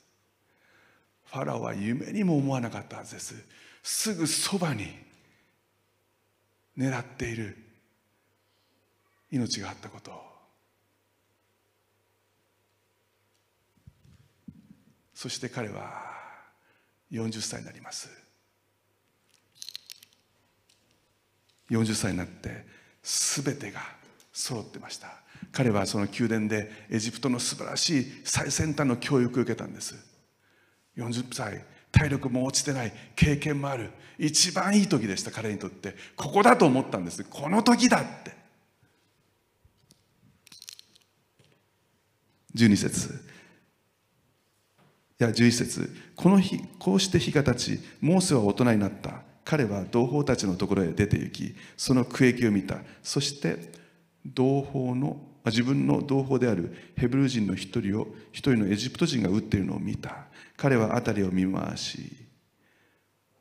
[1.25, 3.35] ファラオは夢にも思わなかったはずです。
[3.81, 4.87] すぐそばに
[6.77, 7.57] 狙っている。
[9.31, 10.11] 命があったこと。
[15.13, 16.13] そして彼は
[17.11, 18.09] 40歳になります。
[21.73, 22.65] 40歳になって
[23.01, 23.81] 全てが
[24.31, 25.07] 揃ってました。
[25.51, 29.95] 彼はその宮殿でエジプトの素晴らしい最先端の教育を受けたんです。
[30.97, 33.91] 40歳体力も落ちてない経験もある。
[34.17, 35.31] 一番いい時でした。
[35.31, 35.95] 彼にとって。
[36.15, 37.23] ここだと思ったんです。
[37.23, 38.33] この時だって。
[42.55, 43.13] 12節。
[45.19, 45.95] いや11節。
[46.15, 49.22] この日こうして日が経ちモーセは大人になった。
[49.43, 52.77] 彼は同胞たちのところへ出て行きその区域を見た。
[53.01, 53.71] そして
[54.25, 60.27] 同胞の自分の同胞であるヘブル人の一人を一人のエジプト人が撃っているのを見た。
[60.55, 62.15] 彼は辺りを見回し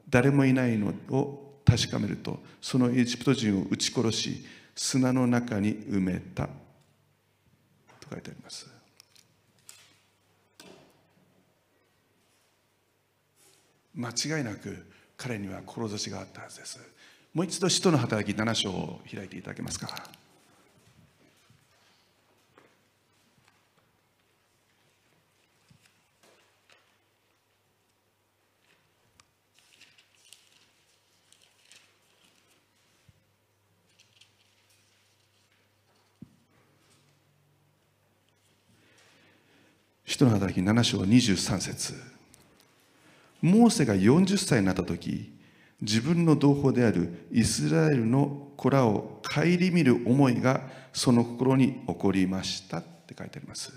[0.09, 4.44] 誰もいないのを確かめるとそのエジプト人を撃ち殺し
[4.74, 6.48] 砂の中に埋めた。
[8.00, 8.68] と書いてあります。
[13.94, 14.91] 間違いなく
[15.22, 16.80] 彼には志があったはずです。
[17.32, 19.88] もう一度使徒の働き7章を開いていただけますか。
[40.04, 42.11] 使徒の働き7章23節。
[43.43, 45.32] モーセが40歳になった時
[45.80, 50.62] 自分の同胞であるイスラエルの子らを顧みる思いが
[50.93, 53.72] その心に起こりましたって書いてあります。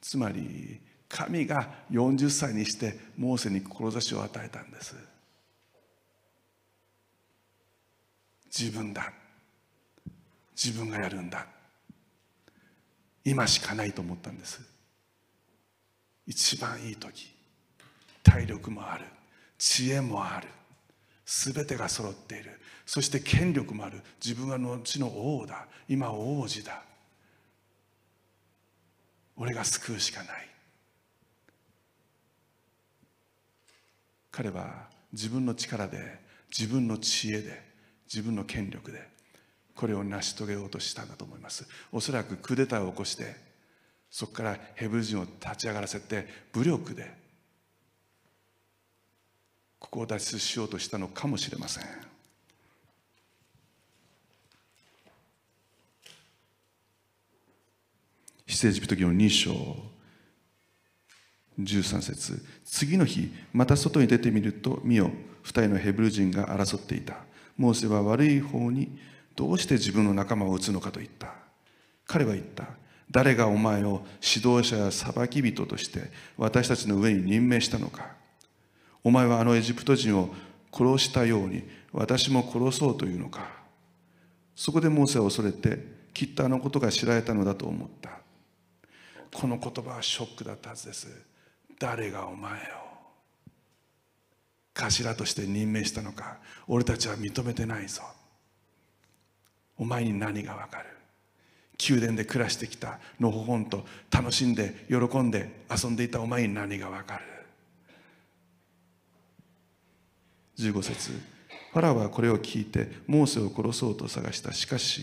[0.00, 4.96] つまり神が40歳にしてモーセに志を与えたんです。
[8.46, 9.12] 自分だ。
[10.56, 11.46] 自分がやるんだ。
[13.24, 14.69] 今しかないと思ったんです。
[16.30, 17.26] 一番いい時。
[18.22, 19.04] 体力もある。
[19.58, 20.46] 知恵もある。
[21.26, 22.60] 全てが揃っている。
[22.86, 24.00] そして権力もある。
[24.24, 25.66] 自分は後の王だ。
[25.88, 26.84] 今王子だ。
[29.36, 30.48] 俺が救うしかない。
[34.30, 36.20] 彼は自分の力で
[36.56, 37.60] 自分の知恵で
[38.06, 39.08] 自分の権力で
[39.74, 41.66] これを成し遂げようとしたんだと思います。
[41.90, 43.49] おそらくクーデターを起こして
[44.10, 47.10] そこからヘブル人を立ち上がらせて武力で
[49.78, 51.84] ここを脱出しようとしたのかもしれません。
[58.46, 59.50] 出エジプト記の2章
[61.58, 62.44] 13節。
[62.64, 65.10] 次の日また外に出てみると見よ
[65.42, 67.16] 二人のヘブル人が争っていた。
[67.56, 68.98] モーセは悪い方に
[69.34, 71.34] どうして自分の仲間を撃つのかと言った。
[72.06, 72.79] 彼は言った。
[73.10, 78.12] 誰がお前を指導者や裁き人として私たちの上に任命したのか。
[79.02, 80.34] お前はあのエジプト人を
[80.72, 83.48] 殺したように私も殺そうというのか。
[84.54, 85.78] そこでモーセは恐れて
[86.12, 88.10] きっとあのことが知られたのだと思った。
[89.32, 91.08] この言葉はショックだったはずです。
[91.78, 92.54] 誰がお前を
[94.74, 96.38] 頭として任命したのか。
[96.68, 98.02] 俺たちは認めてないぞ。
[99.76, 100.99] お前に何がわかる？
[101.88, 107.24] 宮殿で暮らしてきたのほほんと楽しんで喜んで遊んでいたお前に何がわかる
[110.58, 111.12] ？15節。
[111.72, 114.52] ファラオはこれを聞いてモーセを殺そうと探した。
[114.52, 115.02] しかし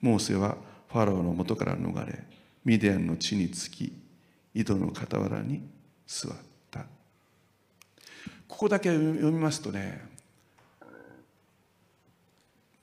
[0.00, 0.56] モーセは
[0.88, 2.24] ファラオの元から逃れ
[2.64, 3.92] ミディアンの地につき
[4.54, 5.62] 井戸の傍らに
[6.06, 6.32] 座っ
[6.70, 6.80] た。
[8.48, 10.04] ここだけ読みますとね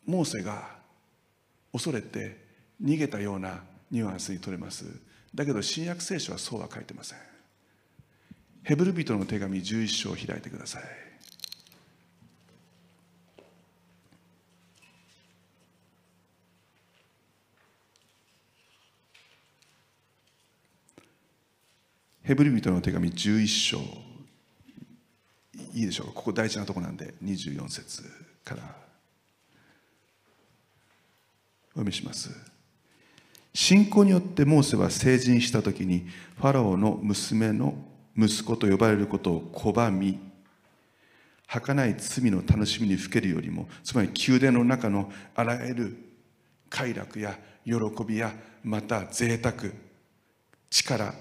[0.06, 0.80] モーセが
[1.72, 2.51] 恐れて
[2.82, 3.62] 逃げたような
[3.92, 4.86] ニュアンスに取れます。
[5.34, 7.20] だけど新約聖書はそうは書いてません。
[8.64, 10.84] ヘブル人の手紙11章を開いてください。
[22.24, 23.80] ヘブル人の手紙11章。
[25.74, 26.14] いいでしょうか？
[26.14, 27.14] ここ大事なとこなんで。
[27.24, 28.04] 24節
[28.46, 28.64] から。
[31.74, 32.51] お読みします。
[33.72, 36.06] 信仰によってモーセは成人した時に
[36.36, 37.74] ファラオの娘の
[38.18, 40.20] 息子と呼ばれることを拒み
[41.48, 45.98] 儚い罪の楽しみにふけるよりもつまり宮殿の中のあらゆる
[46.70, 47.74] 快楽や喜
[48.06, 49.72] びやまた贅沢
[50.70, 51.14] 力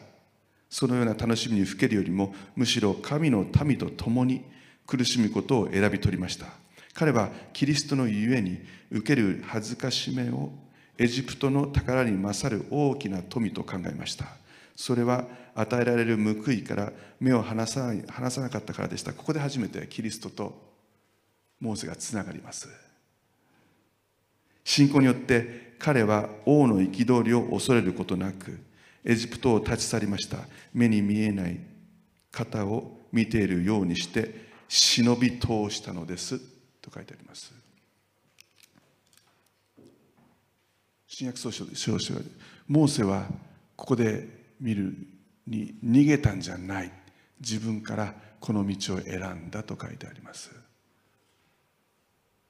[0.68, 4.44] そのような楽しみにふけるよりもむしろ神の民と共に
[4.88, 6.46] 苦しむことを選び取りました。
[6.94, 8.58] 彼はキリストのゆえに
[8.90, 10.50] 受ける恥ずかしめを
[11.00, 14.26] エジプトの宝に勝る大きな富と考えました。
[14.76, 15.24] それは
[15.54, 19.14] 与えられる報いから目を離さない離さなかったからでした。
[19.14, 20.60] ここで初めてキリストと
[21.58, 22.68] モーセがつながります。
[24.62, 28.60] 信仰によって彼は王の憤りを恐れることなく
[29.02, 30.36] エジプトを立ち去りました。
[30.74, 31.58] 目に見えない
[32.30, 36.38] 方を見ているようにして忍び通したのです。
[36.82, 37.59] と書いてあります。
[41.20, 41.66] 新約聖書
[42.14, 42.22] で
[42.66, 43.26] モーセは
[43.76, 44.26] ここで
[44.58, 44.96] 見る
[45.46, 46.90] に逃げたんじゃない。
[47.38, 50.50] 自分からこの道を選んだと書いてあります。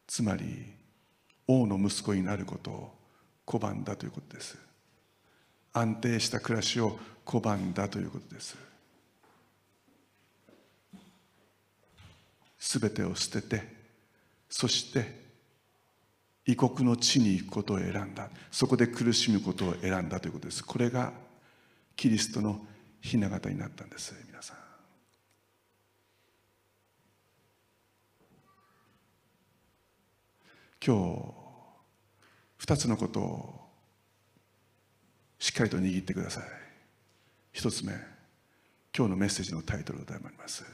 [0.06, 0.72] つまり
[1.48, 2.94] 王の息子になることを
[3.44, 4.56] 拒んだということです。
[5.72, 6.96] 安定した暮らしを
[7.26, 8.56] 拒んだということです。
[12.56, 13.64] すべてを捨てて
[14.48, 15.29] そして
[16.46, 18.30] 異国の地に行くことを選んだ。
[18.50, 20.64] そこで苦しむことを選んだということです。
[20.64, 21.12] これが
[21.96, 22.60] キリストの
[23.02, 24.14] 雛形になったんです。
[24.26, 24.56] 皆さん。
[30.82, 31.34] 今日
[32.56, 33.60] 二つのことを
[35.38, 36.44] しっかりと握ってください。
[37.52, 37.92] 一つ目
[38.96, 40.64] 今日のメッセージのタイトルであります。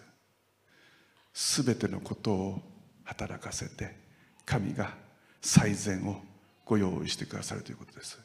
[1.32, 2.62] すべてのことを
[3.04, 3.96] 働かせて
[4.44, 4.94] 神が
[5.40, 6.20] 最善を
[6.64, 8.18] ご用意してくださるということです。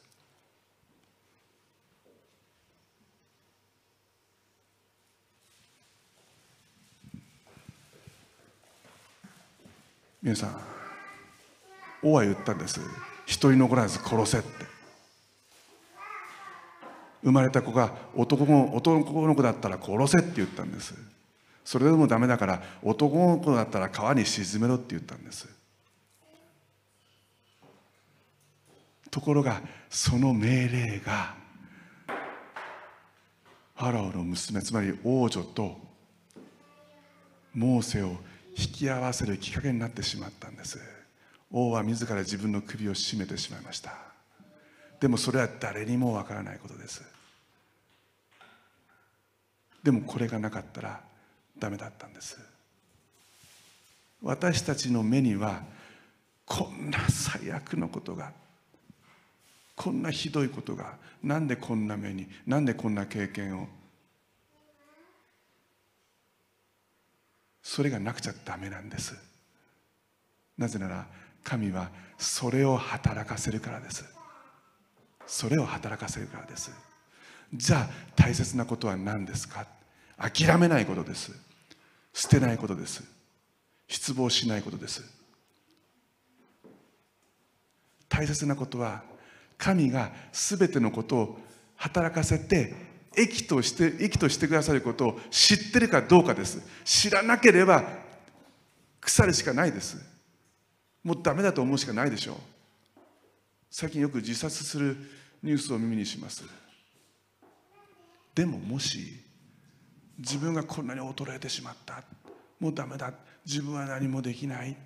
[10.22, 10.56] 皆さん
[12.02, 12.80] 王は言ったんです。
[13.26, 14.48] 一人残らず殺せって。
[17.22, 20.94] 生まれた子が男の男の子だったら殺せって言ったんです。
[21.64, 25.61] それでもダメだから男の子だったら川に沈めろって言ったんです。
[29.12, 29.60] ところが
[29.90, 31.34] その命令が
[33.76, 35.76] ファラオの娘つまり王女と
[37.54, 38.16] モーセを
[38.56, 40.80] 引き合わせるきっかけになってしまったんです。
[41.50, 43.92] 王は自ら自分の首を絞めてしまいました。
[44.98, 47.02] でもそれは誰にもわからないことです。
[49.82, 51.00] でもこれがなかったら
[51.58, 52.38] ダメだったんです。
[54.22, 55.64] 私たちの目には
[56.46, 58.32] こんな最悪のことが
[59.74, 63.68] こんなひどいことがなんでこんな目になんでこんな経験を？
[67.62, 69.14] それがなくちゃダメなんです。
[70.58, 71.06] なぜなら
[71.42, 74.04] 神はそれを働かせるからです。
[75.26, 76.70] それを働かせるからです。
[77.54, 79.66] じゃあ大切なことは何ですか？
[80.18, 81.32] 諦めないことです。
[82.12, 83.02] 捨てないことです。
[83.88, 85.02] 失望しないことです。
[88.08, 89.02] 大切なことは
[89.62, 91.38] 神が全てのことを
[91.76, 92.74] 働かせて
[93.16, 96.60] 益として益としてくださることを知ってるかどうかです。
[96.84, 97.84] 知らなければ
[99.00, 99.98] 腐るしかないです。
[101.04, 102.36] もうダメだと思うしかないでしょう。
[103.70, 104.96] 最近よく自殺する
[105.44, 106.42] ニュースを耳にします。
[108.34, 109.22] でももし
[110.18, 112.02] 自分がこんなに衰えてしまった。
[112.58, 113.12] もうダメだ。
[113.46, 114.76] 自分は何もできない。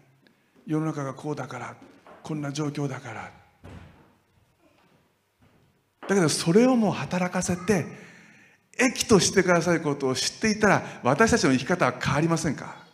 [0.67, 1.77] 世の中がこうだから。
[2.23, 3.46] こんな状況だから。
[6.09, 7.85] だけどそれをもう働かせて
[8.79, 12.85] 益としてくださることを知っていたら私たちの生き方は変わりませんか？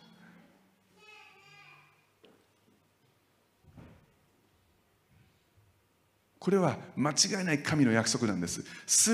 [6.39, 8.65] これは間違いない神の約束なんです。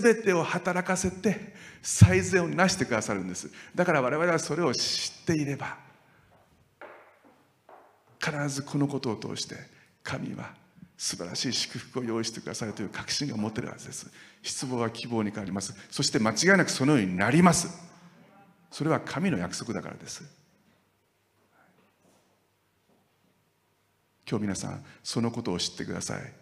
[0.02, 3.52] 全てを働かせて最善をなしてくださるんです。
[3.76, 5.78] だから我々はそれを知っていれば
[8.20, 9.56] 必ずこのことを通して
[10.02, 10.59] 神は
[11.02, 14.12] 素晴らしい祝福を用意してくださるという確信が持てるはずです。
[14.43, 15.74] 失望は希望に変わります。
[15.89, 17.70] そして間違いなくそのようになります。
[18.70, 20.26] それは神の約束だからです。
[24.30, 26.34] 今日皆さんそのことを知ってください。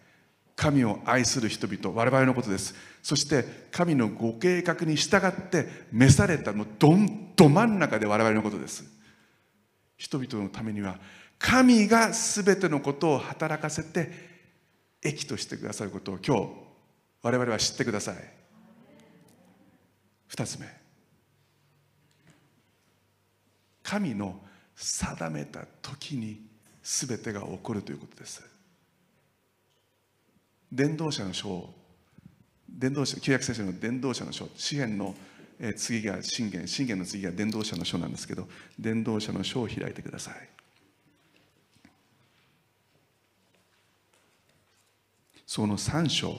[0.56, 2.74] 神を愛する人々我々のことです。
[3.00, 8.82] そして神のご計画に従って召されたもうどんど真ん中で我々のことです。
[9.96, 10.98] 人々のためには
[11.38, 14.37] 神が全てのことを働かせて
[15.02, 16.52] 益としてくださることを今日
[17.22, 18.16] 我々は知ってください。
[20.28, 20.66] 二つ目。
[23.82, 24.40] 神の
[24.74, 26.42] 定めた時に
[26.82, 28.44] 全てが起こるということです。
[30.70, 31.74] 伝道者の書
[32.68, 35.14] 伝道者旧約聖書の伝道者の書詩篇の
[35.76, 38.46] 次が信玄信玄の次が伝道者の書なんですけど
[38.78, 40.57] 伝道者の書を開いてください。
[45.48, 46.36] その3章。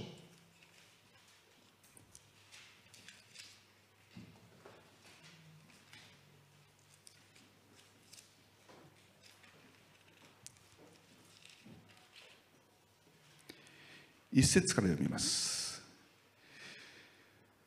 [14.31, 15.81] 一節から読みます。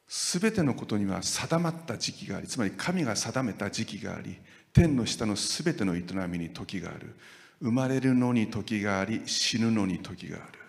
[0.07, 4.39] すべてのことには定まった時期がありつまり神が定めた時期があり
[4.73, 7.17] 天の下のすべての営みに時がある。
[7.61, 10.62] 生まれるのに時があり死ぬのに時がある。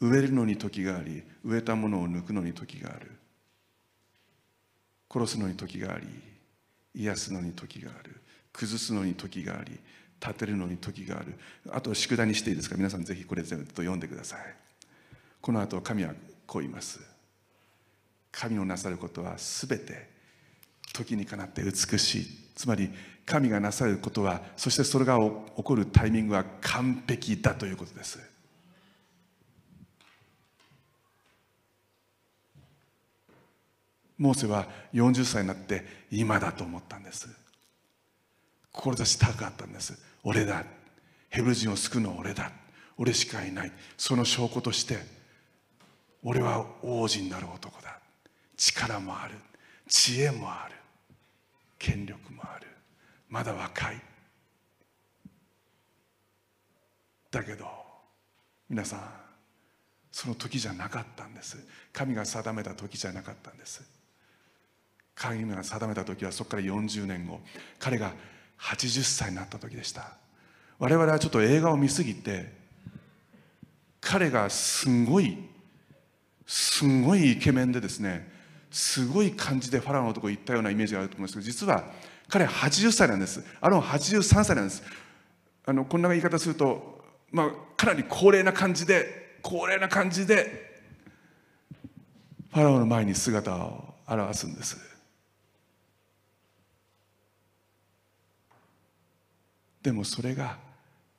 [0.00, 3.12] 植えるのに時があり植えたものを抜くのに時がある。
[5.12, 6.06] 殺すのに時があり
[6.94, 8.20] 癒すのに時がある。
[8.52, 9.78] 崩すのに時があり
[10.20, 11.34] 立てるのに時がある。
[11.70, 12.76] あと宿題にしていいですか？
[12.76, 14.40] 皆さんぜひこれ全部読んでください。
[15.40, 16.14] この後神は
[16.46, 17.00] こう言います。
[18.32, 20.08] 神のなさることは全て
[20.92, 22.26] 時にかなって美しい。
[22.54, 22.90] つまり
[23.26, 28.29] 神がなさることはそしてそれが起こるタイミングは完璧だということです。
[34.20, 37.26] モーセは40歳になって今だと思ったんです。
[38.70, 39.98] 志高かったんです。
[40.22, 40.62] 俺だ。
[41.30, 42.52] ヘブル人を救うのは俺だ。
[42.98, 43.72] 俺しかいない。
[43.96, 44.98] その証拠として
[46.22, 47.98] 俺は王子になる男だ。
[48.58, 49.36] 力もある。
[49.88, 50.76] 知恵もある。
[51.78, 52.66] 権力もある。
[53.30, 54.02] まだ若い。
[57.30, 57.66] だけど
[58.68, 59.00] 皆さん
[60.12, 61.56] その時じゃなかったんです。
[61.90, 63.99] 神が定めた時じゃなかったんです。
[65.20, 67.40] 神が定めた時はそこから40年後
[67.78, 68.12] 彼が
[68.58, 70.12] 80歳になった時でした。
[70.78, 72.50] 我々はちょっと映画を見すぎて
[74.00, 75.36] 彼がすごい
[76.46, 78.32] すごいイケメンでですね
[78.70, 81.84] すごい感じでファラオのとこ行ったようなイメージがあると思うんですけど実は
[82.28, 83.44] 彼80歳なんです。
[83.60, 84.82] あの83歳なんです。
[85.66, 90.80] あのこんな言い方すると、まあ、かなり高齢な感じで高齢な感じで
[92.52, 94.89] ファラオの前に姿を現すんです。
[99.82, 100.58] でもそれが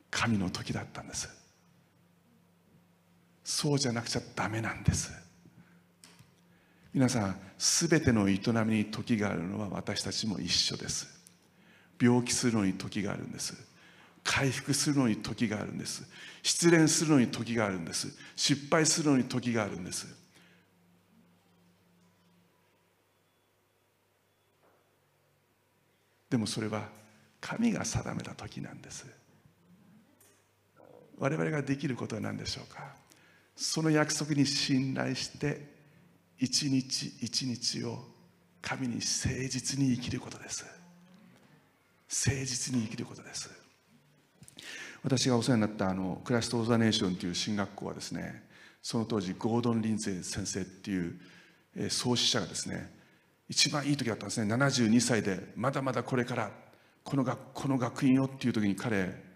[0.09, 1.29] 神の時だったんです。
[3.43, 5.11] そうじゃなくちゃダメなんです。
[6.93, 11.07] 皆さん全ての営みに時があるのは私たちも一緒です。
[11.99, 13.55] 病気するのに時があるんです。
[14.23, 16.03] 回復するのに時があるんです。
[16.43, 18.07] 失恋するのに時があるんです。
[18.35, 20.07] 失敗するのに時があるんです。
[26.29, 27.00] でもそれは
[27.41, 29.05] 神が定めた時なんです。
[31.17, 32.95] 我々ができることは何でしょうか？
[33.55, 35.69] その約束に信頼して
[36.39, 37.99] 一日一日を
[38.61, 40.65] 神に誠実に生きることです。
[42.09, 43.49] 誠実に生きることです。
[45.03, 48.43] 私がお世話になったあのクラスト・オーザ・ネーションという進学校はですね
[48.83, 51.19] その当時ゴードン・リンゼー先生っていう、
[51.75, 52.93] えー、創始者がですね
[53.49, 54.53] 一番いい時だったんですね。
[54.53, 56.51] 72歳でまだまだこれから
[57.03, 59.31] この学この学院をっていう時に彼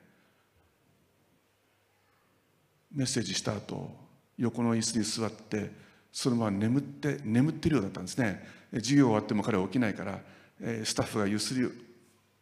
[2.91, 3.91] メッセージした後
[4.38, 5.72] 横の椅子に座って
[6.11, 8.47] そのまま眠って眠ってるようだったんですね。
[8.74, 10.20] 授業終わっても彼は起きないから
[10.84, 11.72] スタッフがゆすりゆ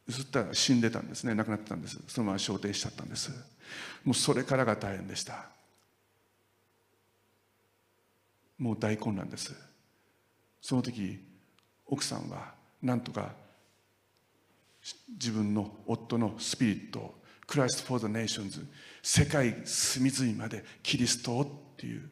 [0.10, 1.34] すったら死んでたんですね。
[1.34, 2.00] 亡くなってたんです。
[2.08, 3.32] そのまま昇天しちゃったんです。
[4.04, 5.48] もうそれからが大変でした。
[8.60, 9.56] もう大混乱です。
[10.62, 11.20] その時
[11.88, 13.34] 奥さんはなんとか
[15.10, 18.66] 自分の夫のスピリットを Christ for the Nations
[19.02, 22.10] 世界隅々までキリストをっていう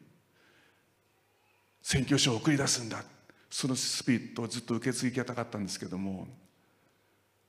[1.82, 3.02] 宣教師を送り出すんだ。
[3.50, 6.26] そのスピリットをずっと受け継ぎたかったんですけども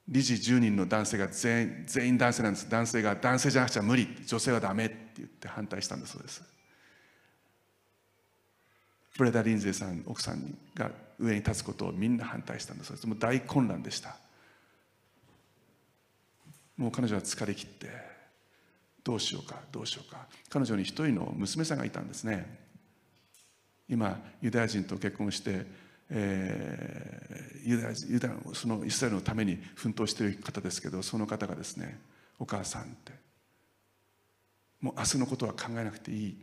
[0.07, 2.69] 理事10人の男性が全員男性なんです。
[2.69, 4.07] 男性が男性じゃなくちゃ無理。
[4.25, 6.43] 女性はダメって言って反対したんだそうです。
[9.17, 13.07] ブレダ・リンゼーさん奥さんが上に立つことをみんな反対したんだそうです。
[13.07, 14.17] もう大混乱でした。
[16.77, 17.87] もう彼女は疲れ切って
[19.03, 20.27] どうしようかどうしようか。
[20.49, 22.59] 彼女に一人の娘さんがいたんですね。
[23.89, 25.65] 今ユダヤ人と結婚して、
[26.09, 31.99] えー、ユダヤユダそのイスラエルのために奮闘している方ですけどその方がですね
[32.39, 33.11] お母さんって
[34.79, 36.37] もう明日のことは考えなくていい。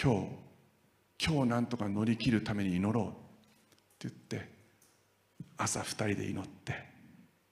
[0.00, 3.10] 今日今日なんとか乗り切るために祈ろうっ
[3.98, 4.48] て言って
[5.56, 6.87] 朝二人で祈って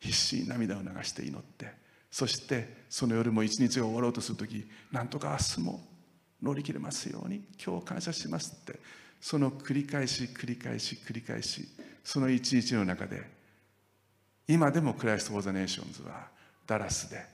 [0.01, 1.73] 必死に涙を流して祈って
[2.10, 5.85] そしてその夜も一日が終わろうとする時なんとか明日も
[6.43, 8.78] 乗り切れますように今日感謝しますって
[9.20, 11.66] その繰り返し繰り返し繰り返し
[12.05, 13.23] その一日の中で
[14.48, 16.28] 今でも Christ for the Nations は
[16.66, 17.24] ダラスで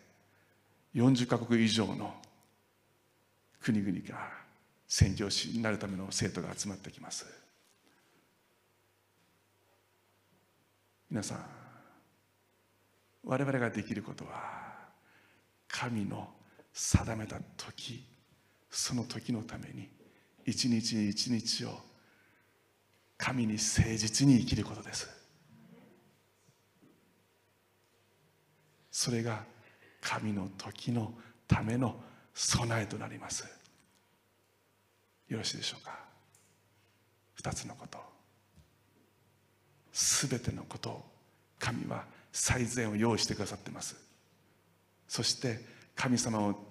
[0.94, 2.14] 40カ国以上の
[3.60, 4.30] 国々が
[4.88, 7.24] 宣教師になるための生徒が集まってきます。
[11.10, 11.61] 皆さん
[13.24, 14.32] 我々ができることは
[15.68, 16.28] 神の
[16.72, 18.04] 定めた時
[18.70, 19.88] その時のために
[20.44, 21.78] 一日一日を
[23.16, 25.08] 神に誠実に生きることです。
[28.90, 29.44] それが
[30.00, 31.14] 神の時の
[31.46, 31.94] ための
[32.34, 33.44] 備えとなります。
[35.28, 35.98] よろしいでしょうか？
[37.34, 37.98] 二つのこと。
[39.92, 41.04] すべてのことを
[41.58, 43.96] 神は最善を用意してくださってます。
[45.06, 45.60] そして
[45.94, 46.68] 神様を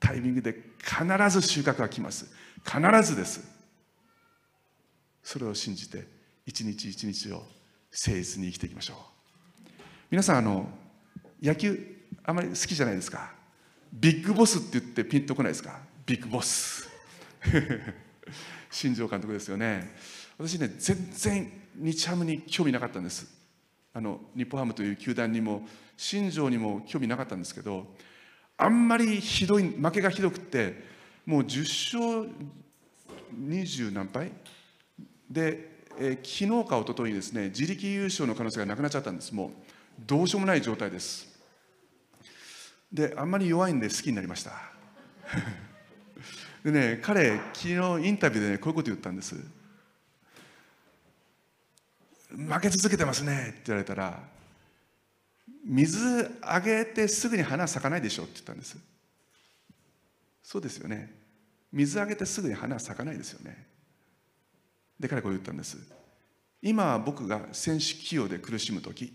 [0.00, 2.26] タイミングで必ず収穫が来ます。
[2.64, 3.40] 必ずです。
[5.22, 6.06] それを信じて
[6.46, 8.96] 一日一日を誠実に生きていきましょう。
[10.10, 10.68] 皆さんあの
[11.40, 13.32] 野球あまり好きじゃないですか。
[13.92, 15.80] ビッグボスって言ってピンとこないですか？
[16.04, 16.88] ビッグボス。
[18.70, 19.94] 新庄監督ですよね。
[20.36, 23.37] 私ね全然日ハムに興味なかったんです。
[23.98, 25.62] あの日本ハムという球団にも
[25.96, 27.84] 新庄にも興味なかったんですけど
[28.56, 30.84] あんまりひどい負けがひどくって
[31.26, 32.30] もう10勝
[33.36, 34.30] 20何敗？
[35.28, 39.34] で、えー、昨日か一昨日ですね自力優勝の可能性がなくなっちゃったんです。
[39.34, 39.50] もう
[40.06, 41.36] どうしようもない状態です。
[42.92, 44.52] であんまり弱いんで好きになりました。
[46.62, 49.57] でね彼昨日インタビューでねこういうこと言ったんです。
[52.30, 54.22] 負け続けてますねって言われたら
[55.64, 58.78] 水あげてすぐに花咲かないでしょって言ったんです。
[60.48, 61.12] そうですよね
[61.72, 63.66] 水あげてすぐに花咲かないですよね
[64.98, 65.76] で彼こう言ったんです
[66.62, 69.12] 今は僕が選手起用で苦しむ時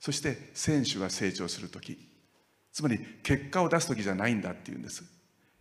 [0.00, 1.96] そして選手が成長する時
[2.72, 5.04] つまり結果を出す時じゃないんだっていうんです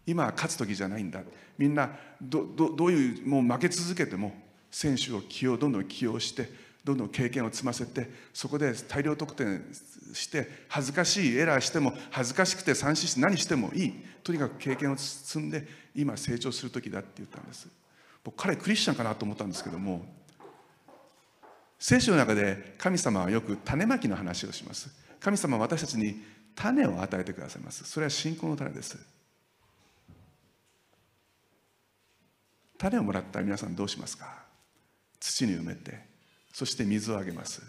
[0.08, 1.22] 今は勝つ時じゃないんだ
[1.60, 4.34] みんなどどどういうもう負け続けても
[4.74, 6.50] 選手を起用どんどん起用して
[6.84, 9.64] どんどん経験を積ませてそこで大量得点
[10.14, 13.94] して恥ずかしいエラーしても恥ずかしくて三振して何してもいい。
[14.24, 17.68] とにかく経験を積んで今成長する時だって言ったんです。
[18.24, 20.06] 僕彼クリスチャンかなと思ったんですけども
[21.78, 24.90] 聖書の中で神様はよく種まきの話をします。
[25.20, 26.24] 神様は私たちに
[26.56, 27.84] 種を与えてくださいます。
[27.86, 28.98] それは信仰の種です。
[32.78, 34.43] 種をもらったら皆さんどうしますか？
[35.24, 36.06] 土に埋めて
[36.52, 37.64] そして水をあげます。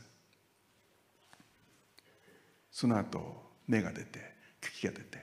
[2.71, 4.19] その後芽が出て
[4.61, 5.23] 茎が出て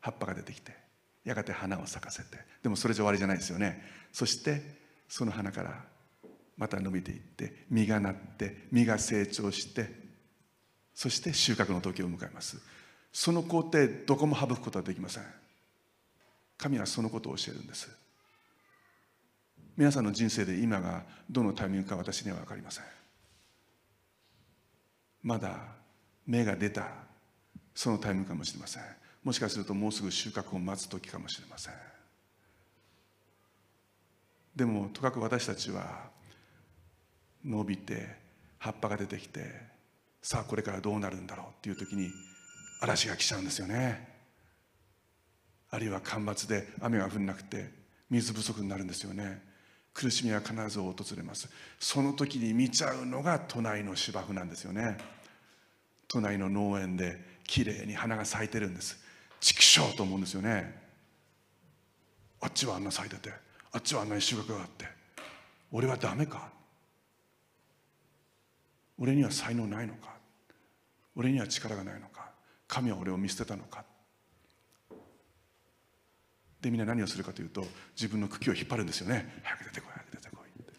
[0.00, 0.74] 葉っぱが出てきて
[1.22, 3.82] やがて花を咲かせてでもそれじゃ終わりじゃないですよね。
[4.10, 4.62] そして
[5.06, 5.84] その花から
[6.56, 9.90] また伸びていって実がなって実が成長して
[10.94, 12.58] そして収穫の時を迎えます。
[13.12, 15.24] その工程どこも省くことはできません。
[16.56, 18.03] 神はそのことを教えるんです。
[19.76, 22.84] 皆さんの人生で今がどのタイミングか私には分かりません。
[25.22, 25.58] まだ
[26.26, 26.86] 芽が出た
[27.74, 28.82] そのタイミングかもしれません。
[29.24, 31.74] もしかするともうすぐ収穫を待つ時かもしれません。
[34.54, 36.08] でもとかく私たちは
[37.44, 38.06] 伸びて
[38.58, 39.40] 葉っぱが出てきて
[40.22, 42.08] さあこれからどうなるんだろうっていう時に
[42.80, 44.14] 嵐が来ちゃうんですよね。
[45.70, 47.68] あるいは干ばつで雨が降んなくて
[48.08, 49.53] 水不足になるんですよね。
[49.94, 51.48] 苦しみは必ず訪れます。
[51.78, 54.98] その時に見ちゃうのが隣の芝生なんですよね。
[56.08, 58.98] 隣の農園できれいに花が咲いてるんです。
[59.40, 60.82] 畜生と思うんですよね。
[62.40, 63.32] あっちはあんな咲いてて
[63.72, 64.86] あっちはあんなに収穫があって
[65.72, 66.50] 俺はダメか？
[68.98, 70.10] 俺には才能ないのか？
[71.16, 72.30] 俺には力がないのか？
[72.66, 73.84] 神は俺を見捨てたのか？
[76.64, 77.62] でみんな何をするかというと
[77.94, 79.40] 自分の茎を引っ張るんですよね。
[79.42, 80.72] 早く出てこい早く出てこいって。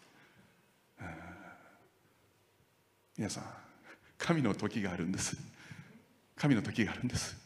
[3.16, 3.44] 皆さん
[4.18, 5.36] 神の時があるんです。
[6.34, 7.36] 神の時があるんです。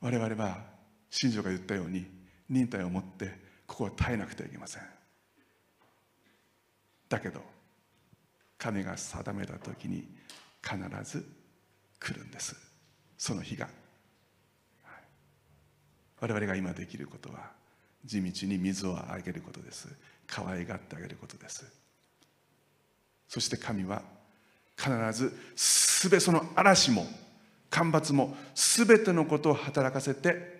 [0.00, 0.64] 我々は
[1.10, 2.06] 信条が言ったように
[2.48, 4.82] 忍耐を持ってここは耐えなくてはいけません。
[7.10, 7.42] だけど
[8.56, 10.08] 神が定めた時に
[10.62, 11.26] 必ず
[12.00, 12.56] 来るんです。
[13.18, 13.68] その日が、
[16.20, 17.50] 我々が今できることは
[18.04, 19.88] 地道に水をあげることです。
[20.26, 21.64] 可愛がってあげることです。
[23.28, 24.02] そして神は
[24.76, 25.32] 必ず
[26.00, 27.06] 全てその嵐も
[27.70, 30.56] 干ばつも全てのことを働かせて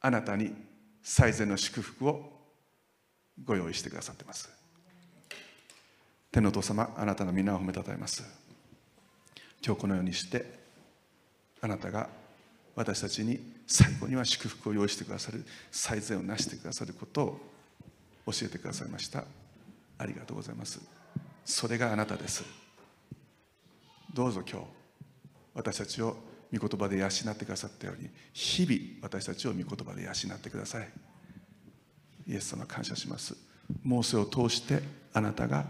[0.00, 0.52] あなたに
[1.02, 2.30] 最善の祝福を
[3.42, 4.48] ご用意してくださってます。
[6.30, 8.22] 天のお父様あなたの皆を褒めたたえます。
[9.64, 10.44] 今日このようにして
[11.60, 12.08] あなたが
[12.76, 17.40] 私たちに最後には祝福を用意してくださる最善を成してくださることを
[18.26, 19.24] 教えてくださいました。
[19.98, 20.80] ありがとうございます。
[21.44, 22.44] それがあなたです。
[24.12, 24.66] どうぞ今日
[25.54, 26.16] 私たちを
[26.52, 30.88] 御言葉で養ってくださったように日々私たちを御言葉で養ってください。
[32.26, 33.36] イエス様感謝します。
[33.82, 34.82] モーセを通して
[35.12, 35.66] あなたが本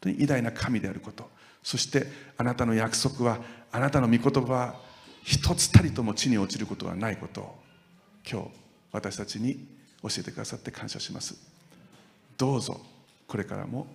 [0.00, 1.30] 当に偉大な神であること。
[1.62, 2.06] そして
[2.36, 3.38] あなたの約束は
[3.72, 4.80] あなたの御言葉は
[5.24, 7.58] 一つたりとも地に落ちることはないことを
[8.30, 8.48] 今日
[8.92, 9.66] 私たちに
[10.02, 11.34] 教えてくださって感謝します。
[12.36, 12.78] どうぞ
[13.26, 13.86] これからも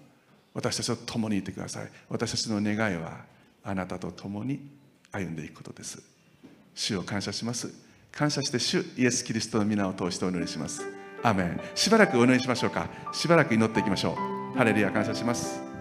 [0.56, 1.90] 私たちと共にいてください。
[2.10, 3.22] 私たちの願いは
[3.64, 4.60] あなたと共に
[5.12, 6.02] 歩んでいくことです。
[6.74, 7.72] 主を感謝します。
[8.12, 10.82] 感謝して主イエス・キリストの皆を通してお祈りします。
[11.22, 11.62] アメン。
[11.76, 12.90] しばらくお祈りしましょうか。
[13.14, 14.18] しばらく祈っていきましょ
[14.54, 14.58] う。
[14.58, 15.79] ハレルヤ感謝します。